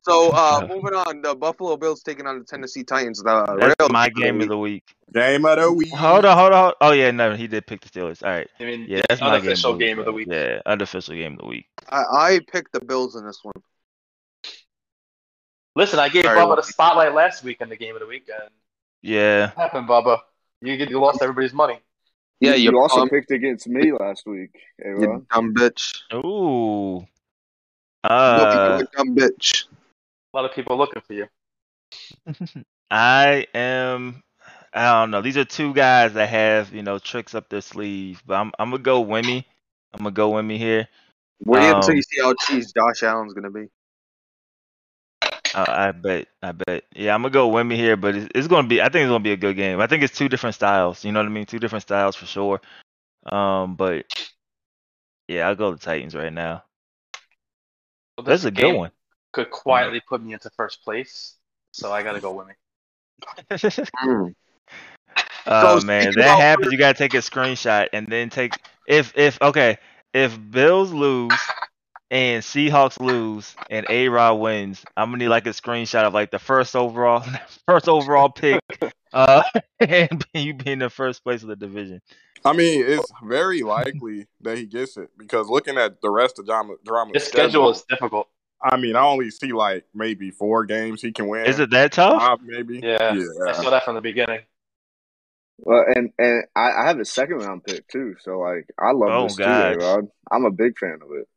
[0.02, 3.22] So uh, moving on, the Buffalo Bills taking on the Tennessee Titans.
[3.22, 4.82] The That's real my game game of of the the week.
[5.14, 5.94] Game of the week.
[5.94, 6.62] Hold on, hold on.
[6.64, 8.24] hold- Oh yeah, no, he did pick the Steelers.
[8.24, 8.48] All right.
[8.58, 10.26] I mean, Yeah, the that's my unofficial game game of the week.
[10.28, 11.66] Yeah, unofficial game of the week.
[11.80, 11.88] week.
[11.88, 12.02] I,
[12.34, 13.54] I picked the Bills in this one.
[15.76, 18.28] Listen, I gave Sorry, Bubba the spotlight last week in the game of the week,
[18.28, 18.50] and
[19.06, 19.52] Yeah.
[19.54, 20.18] what happened, Bubba?
[20.60, 21.78] You get you lost everybody's money.
[22.40, 25.26] Yeah, you, you, also um, picked against me last week, you A-Rod.
[25.32, 26.02] dumb bitch.
[26.12, 26.96] Ooh.
[26.98, 27.08] Look
[28.04, 29.66] Uh, you, dumb bitch.
[30.32, 31.26] A lot of people looking for you.
[32.90, 34.22] I am.
[34.74, 35.22] I don't know.
[35.22, 38.70] These are two guys that have you know tricks up their sleeve, but I'm I'm
[38.70, 39.44] gonna go Wimmy.
[39.94, 40.88] I'm gonna go Wimmy here.
[41.44, 43.68] Wait until Um, you see how cheese Josh Allen's gonna be.
[45.56, 46.28] Uh, I bet.
[46.42, 46.84] I bet.
[46.94, 48.82] Yeah, I'm gonna go Wimmy here, but it's, it's gonna be.
[48.82, 49.80] I think it's gonna be a good game.
[49.80, 51.02] I think it's two different styles.
[51.02, 51.46] You know what I mean?
[51.46, 52.60] Two different styles for sure.
[53.24, 54.04] Um, but
[55.28, 56.62] yeah, I'll go the Titans right now.
[58.18, 58.90] Well, That's a good one.
[59.32, 61.36] Could quietly put me into first place,
[61.72, 62.54] so I gotta go with me.
[64.04, 64.34] Mm.
[65.46, 66.72] Oh man, that happens.
[66.72, 68.52] You gotta take a screenshot and then take
[68.86, 69.78] if if okay
[70.12, 71.32] if Bills lose
[72.10, 76.30] and Seahawks lose and A Rod wins, I'm gonna need like a screenshot of like
[76.30, 77.24] the first overall
[77.66, 78.60] first overall pick,
[79.12, 79.42] uh,
[79.80, 82.00] and you be in the first place of the division.
[82.44, 86.46] I mean, it's very likely that he gets it because looking at the rest of
[86.46, 88.28] drama, drama's This schedule is difficult.
[88.62, 91.46] I mean, I only see like maybe four games he can win.
[91.46, 92.22] Is it that tough?
[92.22, 92.80] Five, maybe?
[92.82, 93.16] Yeah.
[93.48, 94.40] I saw that from the beginning.
[95.58, 99.10] Well, and and I, I have a second round pick too, so like I love
[99.10, 99.74] Oh, this gosh.
[99.74, 100.08] too, A-Rod.
[100.30, 101.28] I'm a big fan of it.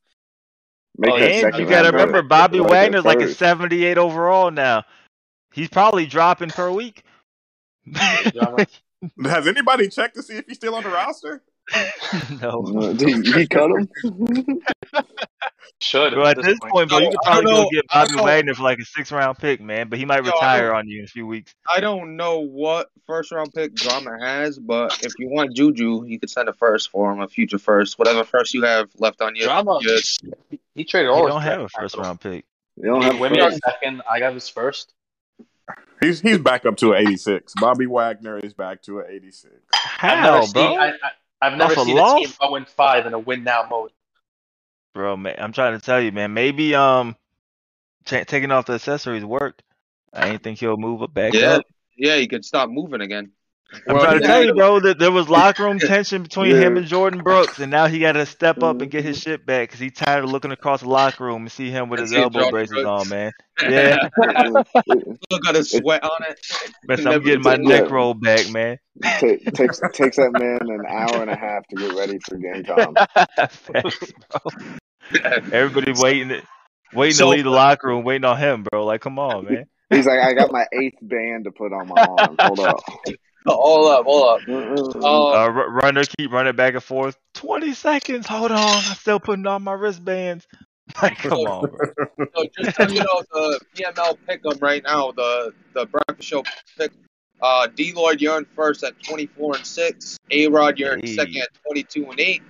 [0.98, 4.84] Make Oh, and you gotta remember Bobby Wagner's like a 78 overall now.
[5.54, 7.04] He's probably dropping per week.
[9.24, 11.42] Has anybody checked to see if he's still on the roster?
[12.42, 12.94] no.
[12.94, 13.90] Did he cut him?
[15.82, 18.64] Should Bro, at this point, bro, you No, could probably go get Bobby Wagner for
[18.64, 19.88] like a six round pick, man.
[19.88, 21.56] But he might Yo, retire don't- on you in a few weeks.
[21.74, 26.20] I don't know what first round pick Drama has, but if you want Juju, you
[26.20, 29.38] could send a first for him, a future first, whatever first you have left on
[29.38, 29.46] your.
[29.46, 29.80] Drama.
[29.82, 30.00] your-
[30.50, 32.02] He, he traded all his don't have a first capital.
[32.04, 32.46] round pick.
[32.76, 33.58] You don't He have gave Wimmy first.
[33.66, 34.02] a second.
[34.10, 34.94] I got his first.
[36.02, 37.54] He's he's back up to an 86.
[37.60, 39.54] Bobby Wagner is back to an 86.
[39.74, 39.80] I've
[40.20, 40.54] How, seen.
[40.54, 40.76] bro?
[40.76, 40.94] I, I,
[41.42, 42.04] I've never Off a seen a loss?
[42.04, 43.92] team 0 and 5 in a win now mode.
[44.94, 46.34] Bro, man, I'm trying to tell you, man.
[46.34, 47.16] Maybe um,
[48.06, 49.64] ta taking off the accessories worked.
[50.14, 51.66] I ain't think he'll move it back Yeah, up.
[51.98, 53.32] yeah, you could stop moving again.
[53.88, 56.76] I'm Well, trying to tell you, bro, that there was locker room tension between him
[56.78, 59.32] and Jordyn Brooks, and now he got to step up and get his mm-hmm.
[59.32, 62.00] shit back because he's tired of looking across the locker room and see him with
[62.00, 62.88] his elbow Jordan braces Brooks.
[62.88, 63.32] on, man.
[63.62, 63.98] Yeah,
[64.88, 66.40] Look at his sweat on it.
[66.88, 67.92] man, so I'm getting my neck that.
[67.92, 68.78] roll back, man.
[69.04, 69.20] Ta-
[69.54, 72.94] takes takes that man an hour and a half to get ready for game time.
[73.50, 75.20] Facts, bro.
[75.52, 76.42] Everybody waiting,
[76.94, 78.86] waiting So- to leave the locker room, waiting on him, bro.
[78.86, 79.66] Like, come on, man.
[79.90, 82.36] He's like, I got my eighth band to put on my arm.
[82.40, 82.80] Hold up.
[83.48, 84.50] Hold up, hold up.
[84.50, 87.18] Um, Uh, runner, keep running back and forth.
[87.34, 88.28] Twenty seconds.
[88.28, 90.48] Hold on, I'm still putting on my wristbands.
[91.04, 91.70] Like, come on.
[92.36, 96.44] So just so you know, the PML pick'em right now, the the breakfast show
[96.78, 96.92] pick.
[97.42, 100.18] Uh, D Lloyd, you're in first at 24 and six.
[100.32, 101.16] A Rod, you're in Hey.
[101.16, 102.42] second at 22 and eight.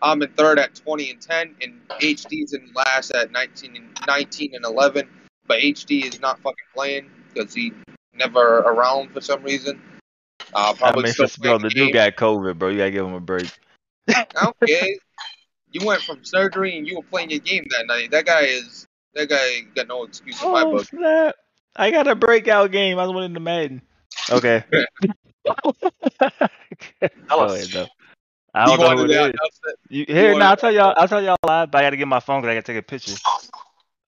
[0.00, 4.54] I'm in third at 20 and 10, and HD's in last at 19 and 19
[4.54, 5.08] and 11.
[5.46, 7.72] But HD is not fucking playing because he
[8.14, 9.82] never around for some reason.
[10.52, 12.68] Uh, I probably mean, still first of playing the dude got COVID, bro.
[12.68, 13.50] You gotta give him a break.
[14.62, 14.98] Okay,
[15.72, 18.10] you went from surgery and you were playing your game that night.
[18.10, 20.86] That guy is that guy got no excuse in my Oh book.
[20.86, 21.36] snap!
[21.76, 22.98] I got a breakout game.
[22.98, 23.82] I was winning the Madden.
[24.30, 24.64] Okay.
[25.44, 25.74] Go
[27.38, 27.86] ahead, though.
[28.52, 29.34] I You don't know who it is.
[29.88, 30.94] You, here, now I'll tell y'all.
[30.96, 32.82] I'll tell y'all live, but I gotta get my phone because I gotta take a
[32.82, 33.14] picture.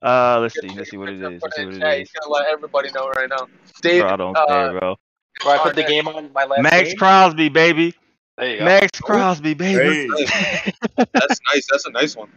[0.03, 0.68] Uh, let's see.
[0.68, 1.43] Let's see what it is.
[1.43, 2.12] Let's see what it He's is.
[2.12, 3.47] gonna let everybody know right now.
[3.80, 4.97] Dave, Bro, I don't uh, care, bro.
[5.45, 6.97] Where I put the game on my last Max game.
[6.99, 7.95] Crosby, baby.
[8.38, 8.64] There you go.
[8.64, 10.09] Maxx Crosby, baby.
[10.16, 10.72] Hey.
[11.12, 11.66] that's nice.
[11.70, 12.30] That's a nice one.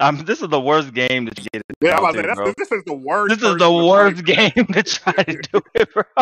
[0.00, 1.62] um, this is the worst game to get it.
[1.80, 3.40] Yeah, I'm down about to say, that's, this is the worst.
[3.40, 4.34] This is the worst play.
[4.52, 6.02] game to try to do it, bro.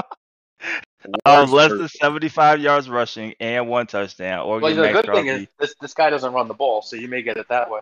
[1.07, 1.79] Worst Um, less person.
[1.79, 4.41] than 75 yards rushing and one touchdown.
[4.47, 5.23] Or Well, the Max good Crosby.
[5.29, 7.71] thing is this this guy doesn't run the ball, so you may get it that
[7.71, 7.81] way.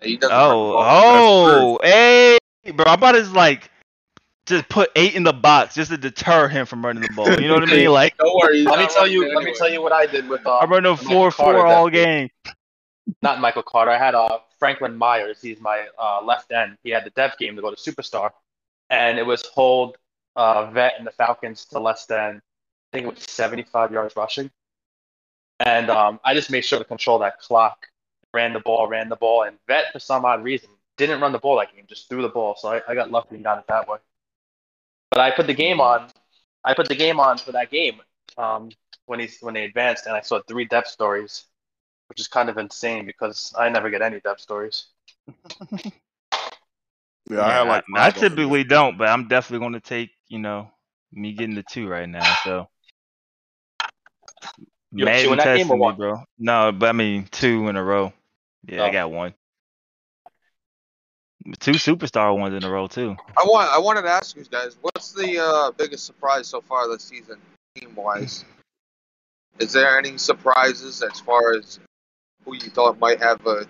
[0.00, 2.38] He doesn't Oh, oh, hey,
[2.74, 2.86] bro!
[2.86, 3.70] I'm about to like
[4.46, 7.28] just put eight in the box just to deter him from running the ball.
[7.40, 7.90] You know what I mean?
[7.90, 8.62] Like Don't worry.
[8.62, 9.24] Let me tell you.
[9.24, 10.46] it Let me tell you what I did with.
[10.46, 12.30] Uh, I'm running Michael four Carter four all game.
[12.44, 12.54] game.
[13.22, 13.90] Not Michael Carter.
[13.90, 15.40] I had uh, Franklin Myers.
[15.40, 16.78] He's my uh, left end.
[16.82, 18.30] He had the dev game to go to superstar,
[18.90, 19.96] and it was hold
[20.34, 22.36] uh, vet and the Falcons to less than
[22.92, 24.50] I think it was 75 yards rushing,
[25.60, 27.86] and um, I just made sure to control that clock.
[28.34, 31.38] Ran the ball, ran the ball, and vet for some odd reason didn't run the
[31.38, 31.84] ball that game.
[31.88, 33.98] Just threw the ball, so I, I got lucky and got it that way.
[35.10, 36.08] But I put the game on.
[36.64, 38.00] I put the game on for that game
[38.36, 38.70] um,
[39.06, 41.44] when he's when they advanced, and I saw three dev stories,
[42.08, 44.86] which is kind of insane because I never get any dev stories.
[47.30, 48.36] Yeah, I had like I, I five of them.
[48.36, 50.70] typically don't, but I'm definitely going to take you know
[51.12, 52.36] me getting the two right now.
[52.44, 52.68] So.
[54.96, 55.96] You have Madden two in that game testing or me, one?
[55.96, 56.24] bro.
[56.38, 58.12] No, but I mean two in a row.
[58.66, 58.92] Yeah, I Oh.
[58.92, 59.34] got one.
[61.60, 63.16] Two superstar ones in a row too.
[63.36, 63.70] I want.
[63.72, 67.38] I wanted to ask you guys, what's the uh, biggest surprise so far this season,
[67.76, 68.44] team wise?
[69.58, 71.78] Is there any surprises as far as
[72.44, 73.66] who you thought might have a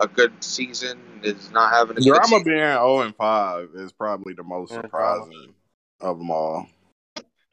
[0.00, 2.44] a good season is not having a good Drama season?
[2.44, 5.54] being 0 and 5 is probably the most Yeah, surprising
[6.00, 6.66] of them all.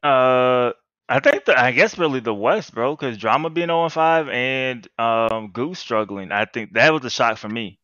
[0.01, 0.71] Uh,
[1.07, 4.29] I think the, I guess really the West, bro, because drama being 0 and 5
[4.29, 6.31] and um Goose struggling.
[6.31, 7.79] I think that was a shock for me,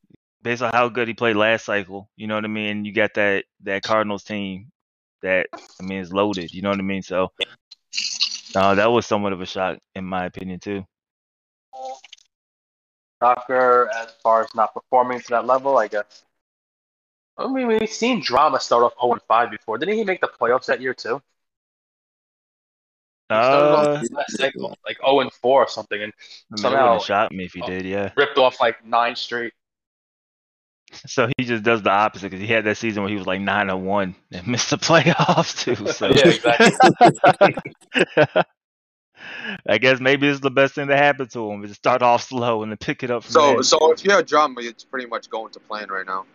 [0.48, 2.10] based on how good he played last cycle.
[2.16, 2.86] You know what I mean?
[2.86, 4.72] You got that that Cardinals team
[5.22, 6.54] that I mean is loaded.
[6.54, 7.02] You know what I mean?
[7.02, 7.32] So,
[8.56, 10.86] uh, that was somewhat of a shock in my opinion too.
[13.22, 16.24] Shocker as far as not performing to that level, I guess.
[17.38, 19.78] I mean, we've seen drama start off 0 5 before.
[19.78, 21.22] Didn't he make the playoffs that year too?
[23.30, 27.02] He Uh, off cycle, like 0 4 or something, and I mean, it somehow- wouldn't
[27.04, 27.86] shock me if he did.
[27.86, 28.14] Yeah.
[28.16, 29.54] ripped off like nine straight.
[30.94, 33.42] So he just does the opposite because he had that season where he was like
[33.42, 35.76] nine and one and missed the playoffs too.
[35.92, 37.56] So Yeah, exactly.
[39.68, 42.24] I guess maybe it's the best thing that happened to him is to start off
[42.24, 43.64] slow and then pick it up from So, there.
[43.64, 46.26] so if you have drama, it's pretty much going to plan right now.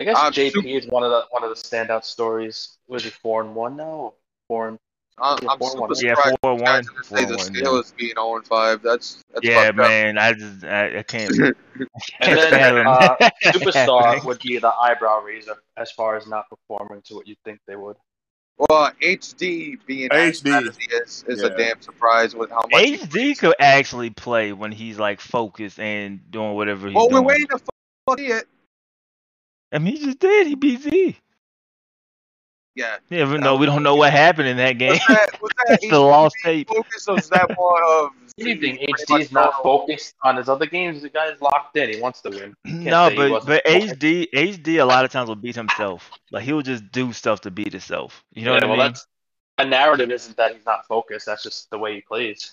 [0.00, 2.76] I guess Uh, JP super- is one of the one of the standout stories.
[2.86, 4.14] Was he four and one now?
[4.48, 4.78] Four and
[5.18, 5.90] I'm, Yeah, I'm four super one.
[5.96, 7.92] Yeah, surprised four you guys one, didn't four say the one, yeah.
[7.96, 8.82] Being 0 and 5.
[8.82, 9.76] That's, that's yeah, fucked up.
[9.88, 11.32] man, I just I, I can't.
[12.20, 17.14] And then, uh, superstar would be the eyebrow raiser as far as not performing to
[17.14, 17.96] what you think they would.
[18.56, 20.44] Well, HD being as HD.
[20.44, 22.82] bad as he is is a damn surprise with how much.
[22.82, 27.20] he- HD could actually play when he's like focused and doing whatever he's Well, we're
[27.20, 27.58] waiting to
[28.06, 28.48] fuck see it.
[29.72, 30.46] I mean, he just did.
[30.46, 31.18] He beat Z.
[32.76, 32.96] Yeah.
[33.10, 34.92] Yeah, even though we don't know what happened in that game.
[34.92, 36.68] Was that, was that it's the lost tape.
[36.68, 40.48] focus or was that more of Anything pretty HD is not going- focused on his
[40.50, 41.00] other games.
[41.00, 41.88] The guy's locked in.
[41.94, 42.54] He wants to win.
[42.66, 43.88] No, but but performing.
[43.96, 46.10] HD HD a lot of times will beat himself.
[46.30, 48.22] Like he'll just do stuff to beat himself.
[48.34, 48.78] You know yeah, what I mean?
[48.78, 49.06] that's
[49.56, 51.24] a narrative isn't that he's not focused.
[51.24, 52.52] That's just the way he plays.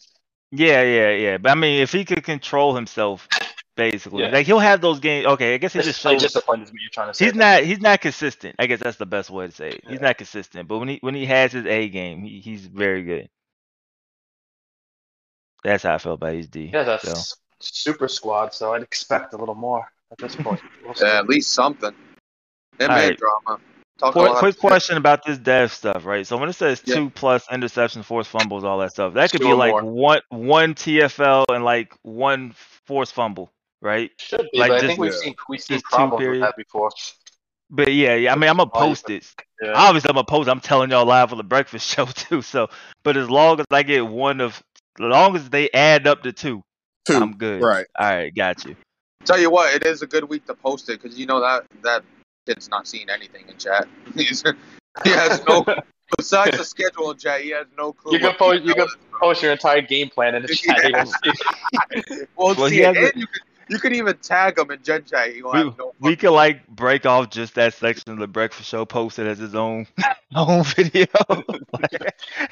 [0.54, 1.38] Yeah, yeah, yeah.
[1.38, 3.28] But I mean, if he could control himself,
[3.76, 4.30] basically, Yeah.
[4.30, 5.26] like he'll have those games.
[5.28, 6.22] Okay, I guess he It's just just like shows.
[6.24, 7.26] discipline is what you're trying to say.
[7.26, 7.64] He's not.
[7.64, 8.56] He's not consistent.
[8.60, 9.84] I guess that's the best way to say it.
[9.88, 10.68] He's not consistent.
[10.68, 13.30] But when he when he has his A game, he, he's very good.
[15.64, 16.70] That's how I feel about his D.
[16.74, 17.36] Yeah, that's So.
[17.60, 18.54] super squad.
[18.54, 20.62] So I'd expect a little more at this point.
[20.84, 20.94] We'll.
[21.02, 21.94] Yeah, at least something.
[22.80, 23.18] NBA Alright.
[23.18, 23.62] drama.
[24.00, 26.26] Talk Quick, a lot quick question about this dev stuff, right?
[26.26, 26.96] So when it says Yeah.
[26.96, 29.84] two plus interceptions, forced fumbles, all that stuff, that could Two be like more.
[29.84, 32.54] one one TFL and like one
[32.88, 33.54] forced fumble,
[33.84, 34.10] right?
[34.18, 36.56] Should be, Like, but I just- think we've seen we've seen two problems with that
[36.58, 36.90] before.
[37.70, 38.32] But yeah, yeah.
[38.34, 39.26] I mean, I'm gonna post it.
[39.62, 39.74] Yeah.
[39.76, 40.48] Obviously, I'm gonna post.
[40.48, 40.52] it.
[40.52, 42.42] I'm telling y'all live on the breakfast show too.
[42.42, 42.70] So,
[43.04, 44.62] but as long as I get one of,
[45.00, 46.62] as long as they add up to two,
[47.06, 47.16] Two.
[47.16, 47.62] I'm good.
[47.62, 47.86] Right.
[48.00, 48.76] All right, got you.
[49.26, 51.66] Tell you what, it is a good week to post it because you know that
[51.82, 52.04] that
[52.46, 53.88] kid's not seeing anything in chat.
[54.16, 54.42] He's,
[55.04, 55.66] he has no
[56.18, 57.42] besides the schedule in chat.
[57.42, 58.14] He has no clue.
[58.14, 58.88] You can post- you can.
[59.20, 60.78] Post your entire game plan in the chat.
[60.84, 60.88] Yeah.
[60.88, 64.18] You don't see- Well, Well, see, he has and a- you, can, you can even
[64.18, 65.34] tag him in Gen Chat.
[65.34, 69.20] He'll no We could like break off just that section of the breakfast show, post
[69.20, 69.88] it as his own
[70.36, 71.06] own video.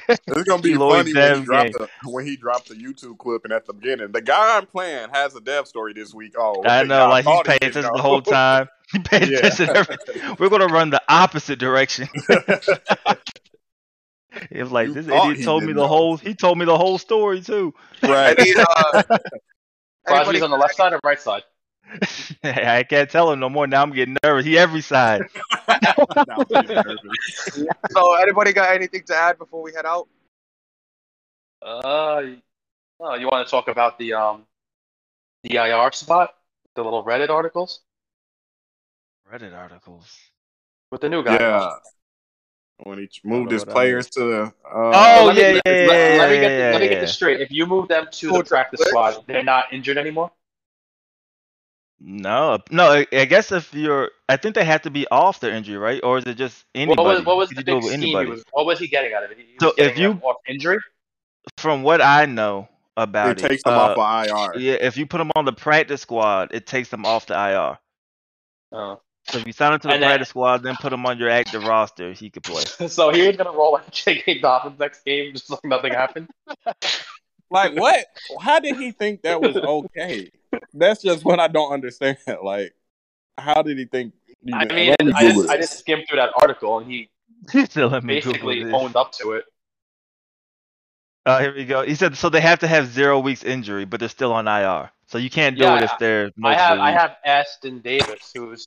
[0.08, 3.44] It's gonna be Lloyd funny when he dropped the when he dropped the YouTube clip
[3.44, 6.34] and at the beginning, the guy I'm playing has a dev story this week.
[6.38, 8.68] Oh, I know, like he's paying didn't attention the whole time.
[8.92, 9.38] He paid Yeah.
[9.38, 9.66] attention.
[9.68, 9.96] to every-
[10.38, 12.08] We're gonna run the opposite direction.
[14.50, 15.88] It was like You this idiot he told me the know.
[15.88, 16.16] whole.
[16.16, 17.74] He told me the whole story too.
[18.02, 18.36] right.
[18.38, 19.02] I mean, uh,
[20.06, 21.42] Crosby's anybody- on the left side or right side?
[22.44, 23.66] I can't tell him no more.
[23.66, 24.46] Now I'm getting nervous.
[24.46, 25.22] He every side.
[25.68, 27.64] Now I'm getting nervous.
[27.90, 30.08] So, anybody got anything to add before we head out?
[31.60, 32.22] Uh,
[33.00, 34.44] oh, you want to talk about the um,
[35.42, 36.34] the IR spot,
[36.74, 37.80] the little Reddit articles
[39.32, 40.18] Reddit articles.
[40.90, 41.34] with the new guy.
[41.34, 41.70] Yeah.
[42.84, 44.42] When he moved his players to the.
[44.64, 46.88] Uh, Oh, let me, yeah, let, yeah, let- yeah, let me get yeah, let me
[46.88, 47.40] get this straight.
[47.40, 50.30] If you move them to the practice squad, they're not injured anymore.
[52.00, 52.90] No, no.
[52.90, 56.00] I- I guess if you're, I think they have to be off their injury, right?
[56.02, 56.96] Or is it just anybody?
[57.06, 58.00] What was what was the big scheme?
[58.02, 59.38] He was, what was he getting out of it?
[59.38, 60.78] He So if you- them off injury,
[61.58, 64.60] From what I know about it it, takes them uh, off of IR.
[64.60, 67.78] Yeah, if you put them on the practice squad, it takes them off the IR.
[68.72, 69.00] oh.
[69.30, 71.18] So if you sign him to the And then- practice squad, then put him on
[71.18, 72.64] your active roster, he could play.
[72.88, 74.40] so he was gonna roll like J.K.
[74.40, 76.28] Dobbins next game, just like nothing happened.
[77.50, 78.06] Like what?
[78.40, 80.30] How did he think that was okay?
[80.72, 82.16] That's just what I don't understand.
[82.42, 82.72] Like,
[83.36, 84.14] how did he think?
[84.42, 87.10] you I mean, me I just I just skimmed through that article, and he
[87.52, 89.44] He's still me basically owned up to it.
[91.26, 91.82] Oh, here we go.
[91.82, 94.90] He said so they have to have zero weeks injury, but they're still on IR.
[95.08, 98.32] So you can't do Yeah, it if they're I multiple have I have Ashtyn Davis,
[98.34, 98.66] who's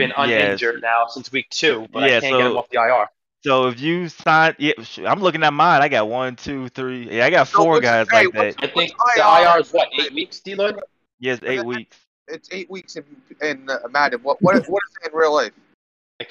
[0.00, 0.44] been Yes.
[0.44, 3.06] uninjured now since week two, but Yeah, I can't get him so- off the IR.
[3.42, 4.72] So if you sign, yeah,
[5.06, 5.80] I'm looking at mine.
[5.80, 7.08] I got one, two, three.
[7.10, 8.64] Yeah, I got four what's- guys hey, like that.
[8.64, 9.54] I think What's the IR?
[9.54, 10.78] IR is what eight weeks, D-Lloyd?
[11.20, 11.96] Yes, eight weeks.
[12.28, 13.04] It's eight weeks in
[13.42, 14.20] in uh, Madden.
[14.22, 15.52] What what what is it in real life?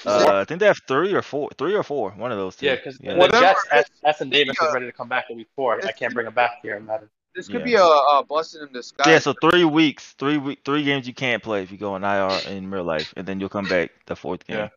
[0.06, 2.12] Uh, I think they have three or four, three or four.
[2.12, 2.68] One of those two.
[2.68, 3.14] yeah, because yeah.
[3.14, 5.48] the Whatever Jets, it is, As- Ashtyn Davis is ready to come back in week
[5.56, 5.84] four.
[5.84, 7.10] I can't bring him back here, Madden.
[7.35, 7.65] This could Yeah.
[7.65, 9.07] be a, a blessing in disguise.
[9.07, 12.03] Yeah, so three weeks, three week, three games you can't play if you go on
[12.03, 14.57] IR in real life, and then you'll come back the fourth game.
[14.57, 14.69] Yeah.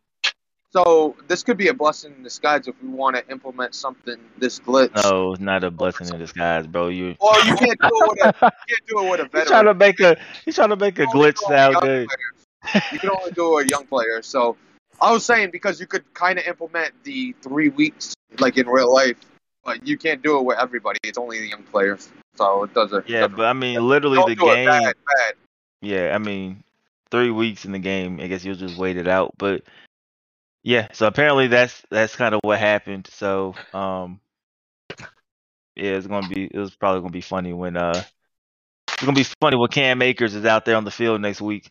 [0.72, 4.58] So this could be a blessing in disguise if we want to implement something this
[4.58, 4.90] glitch.
[5.04, 6.88] No, it's not a blessing in disguise, bro.
[6.88, 9.34] You Well, you can't do it with a you can't do it with a veteran.
[9.42, 11.44] he's trying to make a he's trying to make a You can only glitch do
[11.44, 12.08] it with sound young good.
[12.92, 14.26] You can only do it with young players.
[14.26, 14.56] So
[15.00, 18.92] I was saying because you could kind of implement the three weeks like in real
[18.92, 19.16] life,
[19.64, 20.98] but you can't do it with everybody.
[21.02, 22.08] It's only the young players.
[22.36, 23.08] So it doesn't.
[23.08, 24.66] Yeah, doesn't- but I mean, literally the game.
[24.66, 25.34] bad, bad.
[25.80, 26.62] Yeah, I mean,
[27.10, 28.20] three weeks in the game.
[28.20, 29.34] I guess you'll just wait it out.
[29.38, 29.62] But
[30.62, 33.08] yeah, so apparently that's that's kind of what happened.
[33.12, 34.20] So um,
[35.76, 38.02] yeah, it's gonna be it was probably gonna be funny when uh,
[38.88, 41.70] it's gonna be funny when Cam Akers is out there on the field next week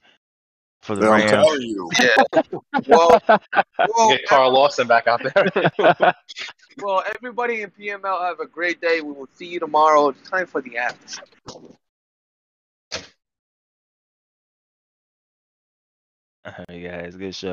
[0.81, 1.31] for the I'm Rams.
[1.31, 1.89] telling you.
[1.99, 2.41] Yeah.
[2.87, 5.51] Well, well, Get Carl Lawson back out there.
[6.81, 9.01] well, everybody in PML have a great day.
[9.01, 10.09] We will see you tomorrow.
[10.09, 11.21] It's time for the after.
[16.43, 17.49] All right, guys, good show.